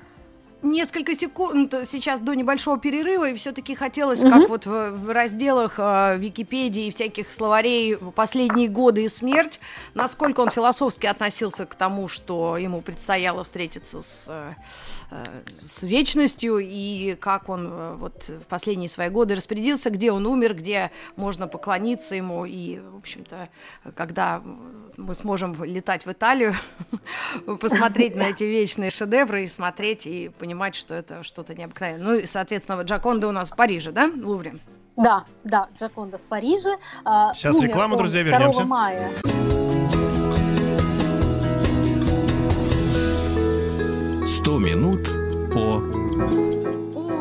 несколько 0.63 1.15
секунд 1.15 1.73
сейчас 1.85 2.19
до 2.19 2.33
небольшого 2.33 2.77
перерыва, 2.79 3.29
и 3.29 3.35
все-таки 3.35 3.75
хотелось, 3.75 4.23
угу. 4.23 4.31
как 4.31 4.49
вот 4.49 4.65
в, 4.65 4.91
в 4.91 5.09
разделах 5.11 5.75
э, 5.77 6.17
Википедии 6.17 6.87
и 6.87 6.91
всяких 6.91 7.31
словарей 7.31 7.97
последние 7.97 8.69
годы 8.69 9.05
и 9.05 9.09
смерть, 9.09 9.59
насколько 9.93 10.41
он 10.41 10.49
философски 10.49 11.07
относился 11.07 11.65
к 11.65 11.75
тому, 11.75 12.07
что 12.07 12.57
ему 12.57 12.81
предстояло 12.81 13.43
встретиться 13.43 14.01
с, 14.01 14.27
э, 14.29 14.53
с 15.59 15.83
вечностью, 15.83 16.59
и 16.59 17.15
как 17.19 17.49
он 17.49 17.67
э, 17.71 17.95
вот 17.95 18.29
в 18.29 18.45
последние 18.45 18.89
свои 18.89 19.09
годы 19.09 19.35
распорядился, 19.35 19.89
где 19.89 20.11
он 20.11 20.25
умер, 20.25 20.55
где 20.55 20.91
можно 21.15 21.47
поклониться 21.47 22.15
ему, 22.15 22.45
и, 22.45 22.79
в 22.79 22.97
общем-то, 22.97 23.49
когда 23.95 24.41
мы 24.97 25.15
сможем 25.15 25.63
летать 25.63 26.05
в 26.05 26.11
Италию, 26.11 26.55
посмотреть 27.59 28.15
на 28.15 28.23
эти 28.29 28.43
вечные 28.43 28.91
шедевры 28.91 29.43
и 29.43 29.47
смотреть 29.47 30.05
и 30.05 30.29
понимать, 30.29 30.50
что 30.75 30.95
это 30.95 31.23
что-то 31.23 31.55
необыкновенное. 31.55 32.03
Ну 32.03 32.13
и, 32.15 32.25
соответственно, 32.25 32.81
Джаконда 32.81 33.27
у 33.27 33.31
нас 33.31 33.51
в 33.51 33.55
Париже, 33.55 33.91
да, 33.91 34.07
в 34.07 34.25
Лувре? 34.25 34.55
Да, 34.97 35.25
да, 35.43 35.67
Джаконда 35.75 36.17
в 36.17 36.21
Париже. 36.21 36.77
А, 37.05 37.33
Сейчас 37.33 37.55
Умер 37.57 37.69
реклама, 37.69 37.97
друзья, 37.97 38.21
вернемся. 38.23 38.63
мая. 38.63 39.11
Сто 44.25 44.57
минут 44.57 45.07
по 45.53 45.81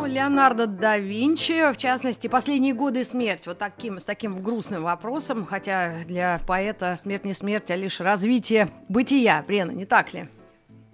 Леонардо 0.07 0.67
да 0.67 0.99
Винчи, 0.99 1.73
в 1.73 1.77
частности, 1.77 2.27
последние 2.27 2.75
годы 2.75 3.01
и 3.01 3.05
смерть. 3.05 3.47
Вот 3.47 3.59
таким, 3.59 3.99
с 3.99 4.05
таким 4.05 4.43
грустным 4.43 4.83
вопросом, 4.83 5.47
хотя 5.47 5.95
для 6.07 6.41
поэта 6.47 6.99
смерть 7.01 7.25
не 7.25 7.33
смерть, 7.33 7.71
а 7.71 7.77
лишь 7.77 8.01
развитие 8.01 8.69
бытия. 8.89 9.45
Брена, 9.47 9.73
не 9.73 9.87
так 9.87 10.13
ли? 10.13 10.29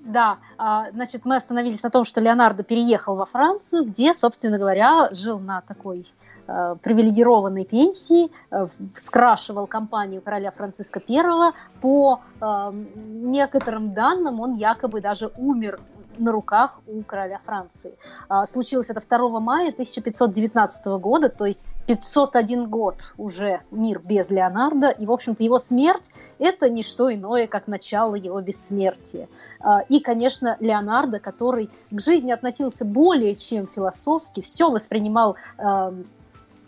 Да, 0.06 0.38
а, 0.56 0.90
значит, 0.92 1.24
мы 1.24 1.36
остановились 1.36 1.82
на 1.82 1.90
том, 1.90 2.04
что 2.04 2.20
Леонардо 2.20 2.62
переехал 2.62 3.16
во 3.16 3.26
Францию, 3.26 3.84
где, 3.84 4.14
собственно 4.14 4.56
говоря, 4.56 5.08
жил 5.10 5.40
на 5.40 5.62
такой 5.62 6.06
э, 6.46 6.76
привилегированной 6.80 7.64
пенсии, 7.64 8.30
э, 8.52 8.66
скрашивал 8.94 9.66
компанию 9.66 10.22
короля 10.22 10.52
Франциска 10.52 11.00
I. 11.08 11.52
По 11.80 12.20
э, 12.40 12.72
некоторым 12.94 13.94
данным, 13.94 14.40
он 14.40 14.54
якобы 14.54 15.00
даже 15.00 15.32
умер 15.36 15.80
на 16.18 16.32
руках 16.32 16.80
у 16.86 17.02
короля 17.02 17.40
Франции. 17.44 17.96
А, 18.28 18.46
случилось 18.46 18.90
это 18.90 19.00
2 19.00 19.40
мая 19.40 19.70
1519 19.70 20.86
года, 21.00 21.28
то 21.28 21.46
есть 21.46 21.62
501 21.86 22.68
год 22.68 23.12
уже 23.16 23.60
мир 23.70 24.00
без 24.04 24.30
Леонардо, 24.30 24.90
и, 24.90 25.06
в 25.06 25.12
общем-то, 25.12 25.42
его 25.42 25.58
смерть– 25.58 26.10
это 26.38 26.68
не 26.68 26.82
что 26.82 27.12
иное, 27.12 27.46
как 27.46 27.68
начало 27.68 28.14
его 28.14 28.40
бессмертия. 28.40 29.28
А, 29.60 29.80
и, 29.80 30.00
конечно, 30.00 30.56
Леонардо, 30.60 31.20
который 31.20 31.70
к 31.90 32.00
жизни 32.00 32.32
относился 32.32 32.84
более 32.84 33.36
чем 33.36 33.68
философски, 33.68 34.40
все 34.40 34.70
воспринимал 34.70 35.36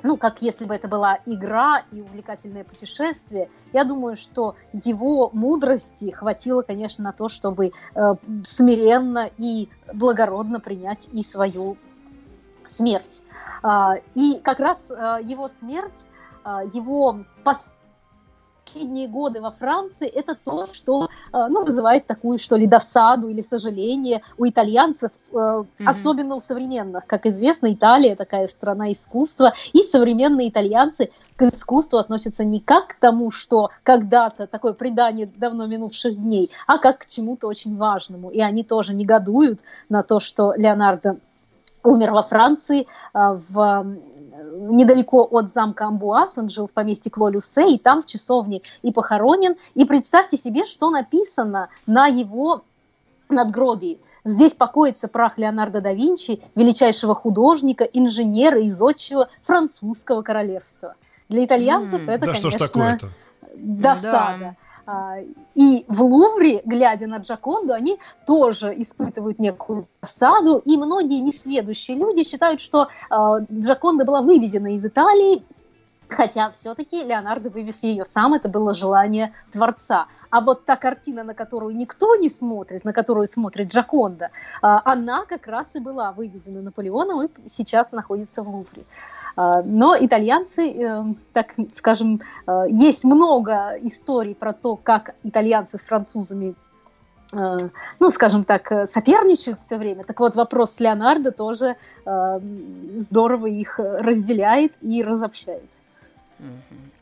ну, 0.03 0.17
как 0.17 0.43
если 0.43 0.65
бы 0.65 0.75
это 0.75 0.89
была 0.89 1.19
игра 1.27 1.83
и 1.93 2.01
увлекательное 2.01 2.65
путешествие. 2.65 3.51
Я 3.73 3.85
думаю, 3.85 4.17
что 4.17 4.57
его 4.73 5.31
мудрости 5.33 6.11
хватило, 6.11 6.63
конечно, 6.63 7.05
на 7.05 7.13
то, 7.13 7.29
чтобы 7.29 7.73
э, 7.95 8.15
смиренно 8.45 9.31
и 9.39 9.69
благородно 9.93 10.61
принять 10.61 11.09
и 11.13 11.23
свою 11.23 11.77
смерть. 12.65 13.23
Э, 13.63 14.01
и 14.15 14.41
как 14.43 14.61
раз 14.61 14.91
э, 14.91 15.19
его 15.23 15.49
смерть, 15.49 16.07
э, 16.45 16.71
его 16.73 17.25
пос 17.45 17.73
последние 18.69 19.09
годы 19.09 19.41
во 19.41 19.51
Франции, 19.51 20.07
это 20.07 20.35
то, 20.35 20.67
что 20.67 21.05
э, 21.05 21.09
ну, 21.33 21.65
вызывает 21.65 22.07
такую, 22.07 22.39
что 22.39 22.57
ли, 22.57 22.67
досаду 22.67 23.29
или 23.29 23.41
сожаление 23.41 24.23
у 24.37 24.47
итальянцев, 24.47 25.11
mm-hmm. 25.33 25.65
особенно 25.85 26.35
у 26.35 26.41
современных. 26.41 27.07
Как 27.07 27.27
известно, 27.27 27.73
Италия 27.73 28.17
такая 28.17 28.47
страна 28.49 28.93
искусства, 28.93 29.55
и 29.73 29.83
современные 29.83 30.49
итальянцы 30.49 31.11
к 31.37 31.43
искусству 31.43 31.99
относятся 31.99 32.45
не 32.45 32.61
как 32.61 32.89
к 32.89 32.95
тому, 32.95 33.31
что 33.31 33.71
когда-то 33.83 34.47
такое 34.47 34.73
предание 34.73 35.27
давно 35.27 35.67
минувших 35.67 36.17
дней, 36.17 36.51
а 36.67 36.79
как 36.79 36.99
к 36.99 37.07
чему-то 37.07 37.47
очень 37.47 37.77
важному. 37.77 38.31
И 38.31 38.41
они 38.41 38.65
тоже 38.65 38.95
негодуют 38.95 39.61
на 39.89 40.03
то, 40.03 40.21
что 40.21 40.53
Леонардо 40.57 41.17
умер 41.85 42.13
во 42.13 42.23
Франции 42.23 42.83
э, 42.83 42.87
в 43.15 43.87
недалеко 44.59 45.27
от 45.31 45.53
замка 45.53 45.87
Амбуас, 45.87 46.38
он 46.38 46.49
жил 46.49 46.66
в 46.66 46.73
поместье 46.73 47.11
Клолюсе, 47.11 47.71
и 47.71 47.79
там 47.79 48.03
в 48.03 48.07
часовне 48.07 48.62
и 48.83 48.92
похоронен. 48.92 49.57
И 49.75 49.85
представьте 49.85 50.37
себе, 50.37 50.64
что 50.64 50.90
написано 50.90 51.68
на 51.87 52.07
его 52.07 52.62
надгробии. 53.29 53.99
Здесь 54.25 54.53
покоится 54.53 55.09
прах 55.09 55.38
Леонардо 55.38 55.81
да 55.81 55.92
Винчи, 55.92 56.42
величайшего 56.55 57.14
художника, 57.14 57.85
инженера 57.85 58.61
и 58.61 58.68
зодчего 58.68 59.29
французского 59.42 60.23
королевства. 60.23 60.94
Для 61.29 61.44
итальянцев 61.44 62.01
mm, 62.01 62.11
это, 62.11 62.27
да 62.27 62.33
конечно, 62.33 62.99
досада. 63.55 64.38
Да. 64.40 64.57
А, 64.90 65.18
и 65.55 65.85
в 65.87 66.03
Лувре, 66.03 66.62
глядя 66.64 67.07
на 67.07 67.18
Джаконду, 67.18 67.74
они 67.74 67.98
тоже 68.27 68.72
испытывают 68.81 69.38
некую 69.38 69.87
осаду, 70.01 70.62
и 70.64 70.79
многие 70.79 71.20
несведущие 71.20 71.98
люди 71.98 72.22
считают, 72.22 72.59
что 72.59 72.88
а, 73.11 73.40
Джаконда 73.53 74.07
была 74.07 74.22
вывезена 74.22 74.74
из 74.74 74.87
Италии 74.87 75.44
Хотя 76.09 76.51
все-таки 76.51 77.05
Леонардо 77.05 77.51
вывез 77.51 77.83
ее 77.83 78.05
сам, 78.05 78.35
это 78.35 78.48
было 78.48 78.72
желание 78.72 79.35
Творца. 79.53 80.07
А 80.31 80.40
вот 80.40 80.64
та 80.64 80.77
картина, 80.77 81.22
на 81.22 81.35
которую 81.35 81.77
никто 81.77 82.16
не 82.16 82.29
смотрит, 82.29 82.85
на 82.85 82.92
которую 82.92 83.27
смотрит 83.27 83.68
Джаконда, 83.68 84.31
а, 84.62 84.81
она 84.85 85.24
как 85.27 85.46
раз 85.46 85.77
и 85.77 85.81
была 85.81 86.12
вывезена 86.12 86.62
Наполеоном 86.62 87.27
и 87.27 87.48
сейчас 87.48 87.92
находится 87.92 88.42
в 88.42 88.48
Лувре. 88.48 88.85
А, 89.38 89.62
но 89.62 89.97
итальянцы, 89.97 90.68
э, 90.68 91.05
так 91.32 91.55
скажем, 91.72 92.20
э, 92.49 92.64
есть 92.70 93.05
много 93.05 93.76
историй 93.82 94.34
про 94.34 94.53
то, 94.53 94.74
как 94.74 95.14
итальянцы 95.22 95.78
с 95.78 95.82
французами 95.82 96.57
э, 97.32 97.68
ну, 98.01 98.11
скажем 98.11 98.43
так, 98.43 98.89
соперничают 98.89 99.61
все 99.61 99.76
время. 99.76 100.03
Так 100.03 100.18
вот, 100.18 100.34
вопрос 100.34 100.72
с 100.72 100.80
Леонардо 100.80 101.30
тоже 101.30 101.76
здорово 102.97 103.47
их 103.47 103.78
разделяет 103.78 104.72
и 104.80 105.05
разобщает. 105.05 105.70
Mm-hmm. 106.41 106.97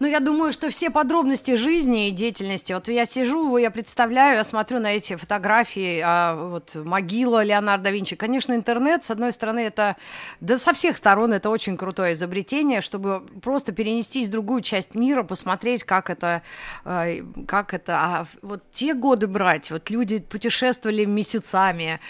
Ну, 0.00 0.06
я 0.06 0.20
думаю, 0.20 0.52
что 0.52 0.70
все 0.70 0.90
подробности 0.90 1.56
жизни 1.56 2.08
и 2.08 2.10
деятельности, 2.10 2.72
вот 2.72 2.88
я 2.88 3.06
сижу, 3.06 3.56
я 3.56 3.70
представляю, 3.70 4.36
я 4.36 4.44
смотрю 4.44 4.80
на 4.80 4.92
эти 4.92 5.16
фотографии, 5.16 6.02
а, 6.04 6.34
вот 6.34 6.74
могила 6.74 7.42
Леонардо 7.42 7.90
Винчи. 7.90 8.16
Конечно, 8.16 8.52
интернет, 8.54 9.04
с 9.04 9.10
одной 9.10 9.32
стороны, 9.32 9.60
это, 9.60 9.96
да 10.40 10.58
со 10.58 10.72
всех 10.72 10.96
сторон 10.96 11.32
это 11.32 11.50
очень 11.50 11.76
крутое 11.76 12.14
изобретение, 12.14 12.80
чтобы 12.80 13.20
просто 13.42 13.72
перенестись 13.72 14.28
в 14.28 14.30
другую 14.30 14.62
часть 14.62 14.94
мира, 14.94 15.22
посмотреть, 15.22 15.84
как 15.84 16.10
это, 16.10 16.42
а, 16.84 17.08
как 17.46 17.74
это, 17.74 17.96
а 17.96 18.26
вот 18.42 18.62
те 18.72 18.94
годы 18.94 19.26
брать, 19.26 19.70
вот 19.70 19.90
люди 19.90 20.18
путешествовали 20.18 21.04
месяцами, 21.04 22.00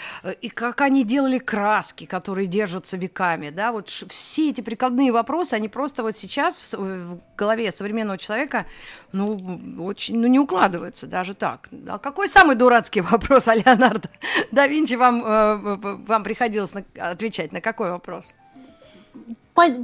и 0.40 0.48
как 0.48 0.80
они 0.80 1.04
делали 1.04 1.38
краски, 1.38 2.06
которые 2.06 2.46
держатся 2.46 2.96
веками, 2.96 3.50
да, 3.50 3.72
вот 3.72 3.88
все 3.88 4.50
эти 4.50 4.60
прикладные 4.60 5.12
вопросы, 5.12 5.54
они 5.54 5.68
просто 5.68 6.02
вот 6.02 6.16
сейчас 6.16 6.58
в, 6.58 6.76
в 6.76 7.20
голове 7.54 7.72
современного 7.72 8.18
человека, 8.18 8.66
ну, 9.12 9.84
очень, 9.84 10.18
ну, 10.18 10.26
не 10.26 10.38
укладываются 10.38 11.06
даже 11.06 11.34
так. 11.34 11.68
А 11.88 11.98
какой 11.98 12.28
самый 12.28 12.56
дурацкий 12.56 13.00
вопрос 13.12 13.48
о 13.48 13.54
Леонардо 13.54 14.08
да 14.50 14.66
Винчи 14.66 14.94
вам, 14.94 15.24
э, 15.24 15.56
вам 16.06 16.24
приходилось 16.24 16.74
на, 16.74 16.84
отвечать? 16.98 17.52
На 17.52 17.60
какой 17.60 17.90
вопрос? 17.90 18.32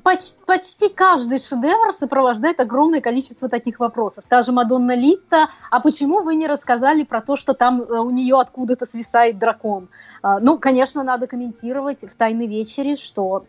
почти, 0.03 0.37
почти 0.47 0.89
каждый 0.89 1.39
шедевр 1.39 1.93
сопровождает 1.93 2.59
огромное 2.59 3.01
количество 3.01 3.49
таких 3.49 3.79
вопросов. 3.79 4.25
Та 4.29 4.41
же 4.41 4.53
Мадонна 4.53 4.97
Литта, 4.97 5.49
а 5.71 5.81
почему 5.81 6.23
вы 6.23 6.35
не 6.35 6.49
рассказали 6.49 7.05
про 7.05 7.21
то, 7.21 7.37
что 7.37 7.55
там 7.55 7.83
э, 7.83 8.01
у 8.01 8.11
нее 8.11 8.41
откуда-то 8.41 8.87
свисает 8.87 9.39
дракон? 9.39 9.89
А, 10.23 10.41
ну, 10.41 10.59
конечно, 10.59 11.05
надо 11.05 11.27
комментировать 11.27 12.03
в 12.03 12.15
«Тайной 12.17 12.47
вечере», 12.47 12.97
что 12.97 13.45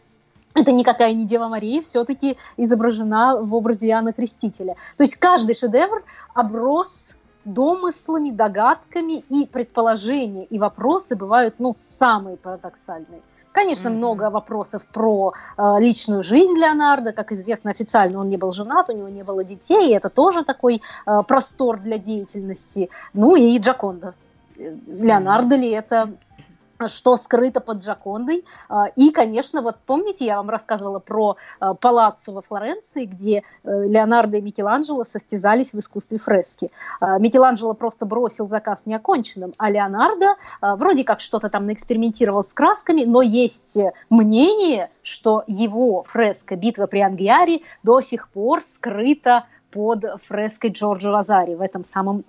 это 0.53 0.71
никакая 0.71 1.13
не 1.13 1.25
Дева 1.25 1.47
Мария, 1.47 1.81
все-таки 1.81 2.37
изображена 2.57 3.37
в 3.41 3.53
образе 3.55 3.87
Иоанна 3.87 4.13
Крестителя. 4.13 4.75
То 4.97 5.03
есть 5.03 5.15
каждый 5.15 5.55
шедевр 5.55 6.03
оброс 6.33 7.15
домыслами, 7.45 8.29
догадками 8.29 9.23
и 9.29 9.45
предположения, 9.45 10.45
и 10.45 10.59
вопросы 10.59 11.15
бывают, 11.15 11.55
ну, 11.59 11.75
самые 11.79 12.37
парадоксальные. 12.37 13.21
Конечно, 13.51 13.89
mm-hmm. 13.89 13.97
много 13.97 14.29
вопросов 14.29 14.85
про 14.85 15.33
э, 15.57 15.75
личную 15.79 16.23
жизнь 16.23 16.53
Леонардо. 16.55 17.11
Как 17.11 17.33
известно, 17.33 17.71
официально 17.71 18.19
он 18.19 18.29
не 18.29 18.37
был 18.37 18.51
женат, 18.51 18.89
у 18.89 18.93
него 18.93 19.09
не 19.09 19.23
было 19.23 19.43
детей, 19.43 19.89
и 19.89 19.93
это 19.93 20.09
тоже 20.09 20.43
такой 20.43 20.81
э, 21.05 21.21
простор 21.27 21.79
для 21.79 21.97
деятельности. 21.97 22.89
Ну 23.13 23.35
и 23.35 23.57
Джаконда. 23.57 24.13
Э, 24.57 24.73
Леонардо 24.87 25.57
ли 25.57 25.69
это 25.69 26.11
что 26.87 27.17
скрыто 27.17 27.59
под 27.61 27.79
Джакондой. 27.79 28.45
А, 28.69 28.87
и, 28.95 29.11
конечно, 29.11 29.61
вот 29.61 29.77
помните, 29.85 30.25
я 30.25 30.37
вам 30.37 30.49
рассказывала 30.49 30.99
про 30.99 31.37
а, 31.59 31.73
палаццо 31.73 32.31
во 32.31 32.41
Флоренции, 32.41 33.05
где 33.05 33.43
э, 33.63 33.87
Леонардо 33.87 34.37
и 34.37 34.41
Микеланджело 34.41 35.03
состязались 35.05 35.73
в 35.73 35.79
искусстве 35.79 36.17
фрески. 36.17 36.71
А, 36.99 37.17
Микеланджело 37.19 37.73
просто 37.73 38.05
бросил 38.05 38.47
заказ 38.47 38.85
неоконченным, 38.85 39.53
а 39.57 39.69
Леонардо 39.69 40.35
вроде 40.61 41.03
как 41.03 41.19
что-то 41.19 41.49
там 41.49 41.65
наэкспериментировал 41.65 42.43
с 42.43 42.53
красками, 42.53 43.03
но 43.03 43.21
есть 43.21 43.77
мнение, 44.09 44.89
что 45.03 45.43
его 45.47 46.03
фреска 46.03 46.55
«Битва 46.55 46.87
при 46.87 46.99
Ангиаре» 46.99 47.61
до 47.83 48.01
сих 48.01 48.29
пор 48.29 48.61
скрыта 48.61 49.45
под 49.71 50.05
фреской 50.27 50.71
Джорджо 50.71 51.11
Вазари 51.11 51.55
в 51.55 51.61
этом 51.61 51.83
самом 51.83 52.23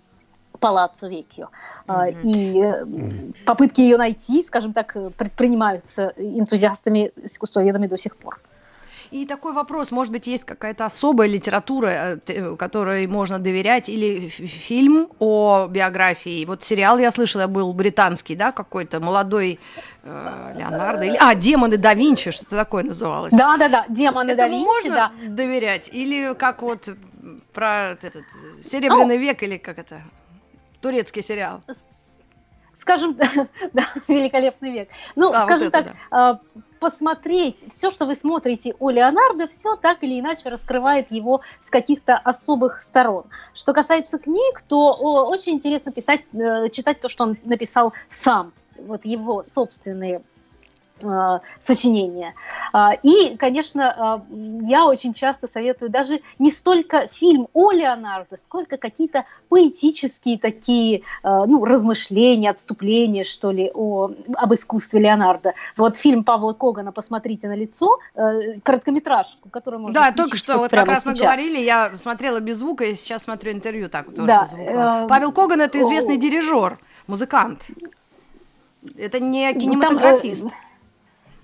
Палаццо 0.63 1.09
Веккио. 1.09 1.49
Mm-hmm. 1.89 2.23
И 2.23 2.63
mm-hmm. 2.63 3.45
попытки 3.45 3.81
ее 3.81 3.97
найти, 3.97 4.43
скажем 4.43 4.73
так, 4.73 4.97
предпринимаются 5.19 6.13
энтузиастами, 6.17 7.11
искусствоведами 7.25 7.89
до 7.89 7.99
сих 7.99 8.17
пор. 8.17 8.39
И 9.13 9.27
такой 9.27 9.53
вопрос, 9.53 9.91
может 9.91 10.11
быть, 10.11 10.27
есть 10.27 10.45
какая-то 10.45 10.87
особая 10.87 11.29
литература, 11.29 12.19
э, 12.27 12.57
которой 12.57 13.07
можно 13.07 13.39
доверять, 13.39 13.91
или 13.91 14.29
фильм 14.29 15.09
о 15.19 15.67
биографии. 15.69 16.47
Вот 16.47 16.65
сериал, 16.65 16.99
я 16.99 17.11
слышала, 17.11 17.47
был 17.47 17.75
британский, 17.75 18.37
да, 18.37 18.53
какой-то 18.53 19.01
молодой 19.01 19.59
э, 20.03 20.55
Леонардо, 20.57 21.05
или, 21.05 21.17
а, 21.21 21.35
«Демоны 21.35 21.77
да 21.77 21.93
Винчи», 21.93 22.31
что-то 22.31 22.57
такое 22.57 22.85
называлось. 22.85 23.33
Да-да-да, 23.33 23.85
«Демоны 23.91 24.35
да 24.35 24.49
Винчи», 24.49 24.65
можно 24.65 24.95
да. 24.95 25.13
доверять? 25.29 25.91
Или 25.93 26.35
как 26.35 26.63
вот 26.63 26.89
про 27.53 27.99
этот, 28.01 28.25
Серебряный 28.63 29.17
oh. 29.17 29.21
век, 29.21 29.43
или 29.43 29.59
как 29.59 29.79
это? 29.79 30.01
Турецкий 30.83 31.23
сериал? 31.23 31.63
Скажем, 32.75 33.17
да, 33.73 33.85
великолепный 34.09 34.73
век. 34.73 34.89
Ну, 35.15 35.33
а, 35.33 35.43
скажем 35.43 35.67
вот 35.67 35.73
так, 35.73 35.95
да. 36.11 36.41
посмотреть 36.81 37.65
все, 37.73 37.91
что 37.91 38.07
вы 38.07 38.17
смотрите 38.17 38.75
о 38.81 38.91
Леонардо, 38.91 39.47
все 39.47 39.77
так 39.77 40.03
или 40.03 40.19
иначе 40.19 40.49
раскрывает 40.49 41.11
его 41.13 41.43
с 41.61 41.71
каких-то 41.71 42.17
особых 42.17 42.83
сторон. 42.83 43.25
Что 43.55 43.73
касается 43.73 44.19
книг, 44.19 44.63
то 44.63 44.95
очень 44.95 45.55
интересно 45.55 45.93
писать, 45.93 46.23
э, 46.33 46.69
читать 46.71 47.01
то, 47.01 47.09
что 47.09 47.25
он 47.25 47.37
написал 47.45 47.93
сам 48.09 48.53
вот 48.77 49.05
его 49.05 49.45
собственные 49.45 50.23
сочинения. 51.61 52.35
А, 52.73 52.93
и, 53.03 53.37
конечно, 53.37 53.95
а, 53.97 54.23
я 54.63 54.87
очень 54.87 55.13
часто 55.13 55.47
советую 55.49 55.91
даже 55.91 56.21
не 56.39 56.51
столько 56.51 57.07
фильм 57.07 57.49
о 57.53 57.73
Леонардо, 57.73 58.37
сколько 58.37 58.77
какие-то 58.77 59.25
поэтические 59.49 60.39
такие 60.39 61.03
а, 61.23 61.47
ну, 61.47 61.65
размышления, 61.65 62.51
отступления, 62.51 63.25
что 63.25 63.51
ли, 63.51 63.71
о, 63.75 64.11
об 64.35 64.55
искусстве 64.55 65.01
Леонардо. 65.01 65.55
Вот 65.77 65.97
фильм 65.97 66.25
Павла 66.25 66.53
Когана 66.53 66.93
«Посмотрите 66.93 67.49
на 67.49 67.57
лицо», 67.57 67.99
э, 68.15 68.61
короткометражку, 68.63 69.49
которую 69.51 69.83
можно 69.83 70.01
Да, 70.01 70.13
только 70.13 70.37
что, 70.37 70.59
вот 70.59 70.71
как 70.71 70.87
раз 70.87 71.05
сейчас. 71.05 71.19
мы 71.19 71.25
говорили, 71.25 71.59
я 71.59 71.95
смотрела 71.97 72.41
без 72.41 72.59
звука, 72.59 72.85
и 72.85 72.95
сейчас 72.95 73.25
смотрю 73.25 73.53
интервью 73.53 73.89
так 73.89 74.07
тоже 74.07 74.27
да, 74.27 74.43
без 74.43 74.51
звука. 74.51 75.03
Э, 75.05 75.09
Павел 75.09 75.33
Коган– 75.33 75.61
это 75.63 75.81
известный 75.81 76.15
о... 76.15 76.19
дирижер, 76.19 76.79
музыкант. 77.07 77.67
Это 78.97 79.21
не 79.21 79.53
ну, 79.53 79.61
кинематографист. 79.61 80.43
Там, 80.43 80.53
Э, 80.53 80.72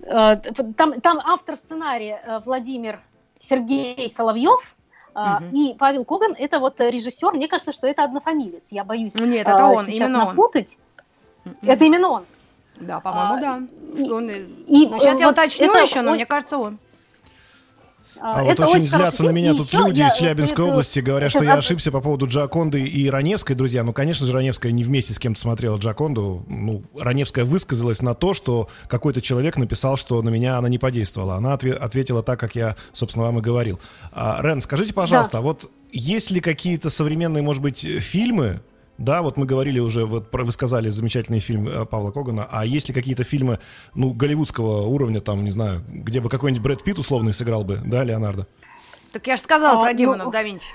там, 0.01 1.01
там 1.01 1.19
автор 1.23 1.55
сценария 1.55 2.21
э, 2.25 2.39
Владимир 2.45 3.01
Сергей 3.39 4.09
Соловьев, 4.09 4.75
Uh-huh. 5.15 5.51
И 5.53 5.75
Павел 5.77 6.05
Коган 6.05 6.35
это 6.37 6.59
вот 6.59 6.79
режиссер. 6.79 7.33
Мне 7.33 7.47
кажется, 7.47 7.71
что 7.71 7.87
это 7.87 8.03
однофамилец. 8.03 8.71
Я 8.71 8.83
боюсь 8.83 9.15
Нет, 9.15 9.47
это 9.47 9.65
он, 9.65 9.85
сейчас 9.85 10.11
именно 10.11 10.25
напутать. 10.25 10.77
Он. 11.45 11.55
Это 11.63 11.83
именно 11.83 12.09
он. 12.09 12.25
Да, 12.79 12.99
по-моему, 12.99 13.33
а, 13.33 13.39
да. 13.39 13.53
Он, 14.13 14.29
и, 14.29 14.87
ну, 14.87 14.99
сейчас 14.99 15.13
вот 15.13 15.19
я 15.19 15.29
уточню 15.29 15.71
это 15.71 15.79
еще, 15.79 16.01
но 16.01 16.11
он... 16.11 16.15
мне 16.15 16.25
кажется, 16.25 16.57
он. 16.57 16.77
А, 18.21 18.41
а 18.41 18.43
вот 18.43 18.59
очень 18.59 18.81
злятся 18.81 19.23
на 19.23 19.29
меня 19.29 19.53
тут 19.53 19.71
люди 19.73 20.01
из 20.01 20.13
Челябинской 20.13 20.47
советую... 20.47 20.67
области, 20.69 20.99
говорят, 20.99 21.31
что 21.31 21.43
я 21.43 21.53
ошибся 21.53 21.91
по 21.91 22.01
поводу 22.01 22.27
Джаконды 22.27 22.83
и 22.83 23.09
Раневской. 23.09 23.55
Друзья, 23.55 23.83
ну, 23.83 23.93
конечно 23.93 24.25
же, 24.25 24.33
Раневская 24.33 24.71
не 24.71 24.83
вместе 24.83 25.13
с 25.13 25.19
кем-то 25.19 25.39
смотрела 25.39 25.77
Джаконду. 25.77 26.43
Ну, 26.47 26.83
Раневская 26.97 27.45
высказалась 27.45 28.01
на 28.01 28.15
то, 28.15 28.33
что 28.33 28.69
какой-то 28.87 29.21
человек 29.21 29.57
написал, 29.57 29.95
что 29.95 30.21
на 30.21 30.29
меня 30.29 30.57
она 30.57 30.67
не 30.69 30.77
подействовала. 30.77 31.35
Она 31.35 31.53
отве- 31.53 31.73
ответила 31.73 32.21
так, 32.21 32.39
как 32.39 32.55
я, 32.55 32.75
собственно, 32.91 33.25
вам 33.25 33.39
и 33.39 33.41
говорил. 33.41 33.79
А, 34.11 34.39
Рен, 34.41 34.61
скажите, 34.61 34.93
пожалуйста, 34.93 35.37
да. 35.37 35.41
вот 35.41 35.71
есть 35.91 36.31
ли 36.31 36.41
какие-то 36.41 36.89
современные, 36.89 37.41
может 37.41 37.63
быть, 37.63 37.79
фильмы, 37.79 38.61
да, 38.99 39.21
вот 39.21 39.37
мы 39.37 39.45
говорили 39.45 39.79
уже, 39.79 40.05
вот 40.05 40.27
вы 40.31 40.51
сказали 40.51 40.89
замечательный 40.89 41.39
фильм 41.39 41.67
э, 41.67 41.85
Павла 41.85 42.11
Когана, 42.11 42.47
а 42.51 42.65
есть 42.65 42.89
ли 42.89 42.93
какие-то 42.93 43.23
фильмы, 43.23 43.59
ну, 43.95 44.11
голливудского 44.11 44.85
уровня, 44.87 45.21
там, 45.21 45.43
не 45.45 45.51
знаю, 45.51 45.81
где 45.87 46.19
бы 46.19 46.29
какой-нибудь 46.29 46.61
Брэд 46.61 46.83
Питт 46.83 46.99
условный 46.99 47.33
сыграл 47.33 47.63
бы, 47.63 47.79
да, 47.83 48.03
Леонардо? 48.03 48.45
Так 49.13 49.25
я 49.27 49.37
же 49.37 49.43
сказала 49.43 49.79
а, 49.79 49.83
про 49.83 49.93
демонов 49.93 50.25
ну, 50.25 50.31
да 50.31 50.43
Винчи. 50.43 50.67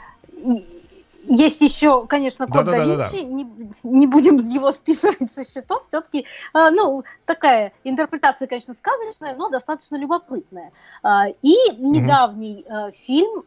Есть 1.27 1.61
еще, 1.61 2.07
конечно, 2.07 2.47
код 2.47 2.65
да, 2.65 2.73
да, 2.73 2.87
да, 2.87 2.97
да, 2.97 3.19
Не, 3.23 3.47
не 3.83 4.07
будем 4.07 4.37
его 4.37 4.71
списывать 4.73 5.31
со 5.31 5.45
счетов. 5.45 5.85
Все-таки, 5.85 6.21
э, 6.21 6.71
ну, 6.71 7.05
такая 7.25 7.73
интерпретация, 7.85 8.47
конечно, 8.49 8.75
сказочная, 8.75 9.35
но 9.35 9.49
достаточно 9.49 9.97
любопытная. 9.97 10.73
Э, 11.03 11.33
и 11.43 11.57
недавний 11.79 12.65
э, 12.69 12.91
фильм 13.07 13.45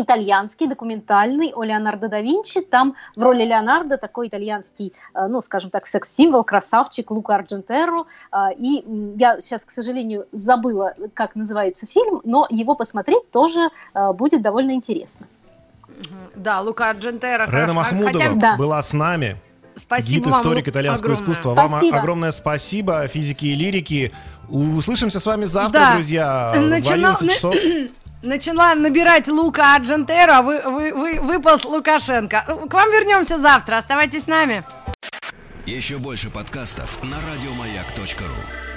итальянский, 0.00 0.66
документальный 0.66 1.52
о 1.54 1.64
Леонардо 1.64 2.08
да 2.08 2.20
Винчи. 2.20 2.60
Там 2.60 2.94
в 3.16 3.22
роли 3.22 3.44
Леонардо 3.44 3.96
такой 3.96 4.28
итальянский, 4.28 4.92
э, 5.14 5.26
ну, 5.26 5.40
скажем 5.42 5.70
так, 5.70 5.86
секс-символ, 5.86 6.44
красавчик 6.44 7.10
Лука 7.10 7.36
Арджентеро. 7.36 8.04
Э, 8.32 8.52
и 8.56 8.84
я 9.16 9.40
сейчас, 9.40 9.64
к 9.64 9.70
сожалению, 9.70 10.26
забыла, 10.32 10.94
как 11.14 11.34
называется 11.34 11.86
фильм, 11.86 12.20
но 12.24 12.46
его 12.50 12.74
посмотреть 12.74 13.30
тоже 13.30 13.70
э, 13.94 14.12
будет 14.12 14.42
довольно 14.42 14.72
интересно. 14.72 15.26
Да, 16.34 16.60
Лука 16.60 16.90
Арджентеро. 16.90 17.46
Рена 17.46 17.72
Махмудова 17.72 18.12
хотя... 18.12 18.32
да. 18.34 18.56
была 18.56 18.82
с 18.82 18.92
нами. 18.92 19.36
Спасибо 19.76 20.26
Гид-историк 20.26 20.68
итальянского 20.68 21.12
огромное. 21.12 21.32
искусства. 21.32 21.54
Спасибо. 21.54 21.92
Вам 21.92 22.00
огромное 22.00 22.30
спасибо, 22.30 23.06
физики 23.08 23.46
и 23.46 23.54
лирики. 23.54 24.12
Услышимся 24.48 25.18
с 25.20 25.26
вами 25.26 25.46
завтра, 25.46 25.80
да. 25.80 25.94
друзья, 25.94 26.52
Начинал... 26.56 27.14
в 27.14 27.22
11 27.22 27.32
часов. 27.32 27.54
начала 28.24 28.74
набирать 28.74 29.28
Лука 29.28 29.74
Арджентера, 29.76 30.42
вы, 30.42 30.60
вы, 30.62 30.92
вы, 30.92 31.20
выполз 31.20 31.64
Лукашенко. 31.64 32.44
К 32.68 32.74
вам 32.74 32.90
вернемся 32.90 33.38
завтра, 33.38 33.78
оставайтесь 33.78 34.24
с 34.24 34.26
нами. 34.26 34.64
Еще 35.66 35.98
больше 35.98 36.30
подкастов 36.30 37.02
на 37.02 37.16
радиомаяк.ру 37.16 38.73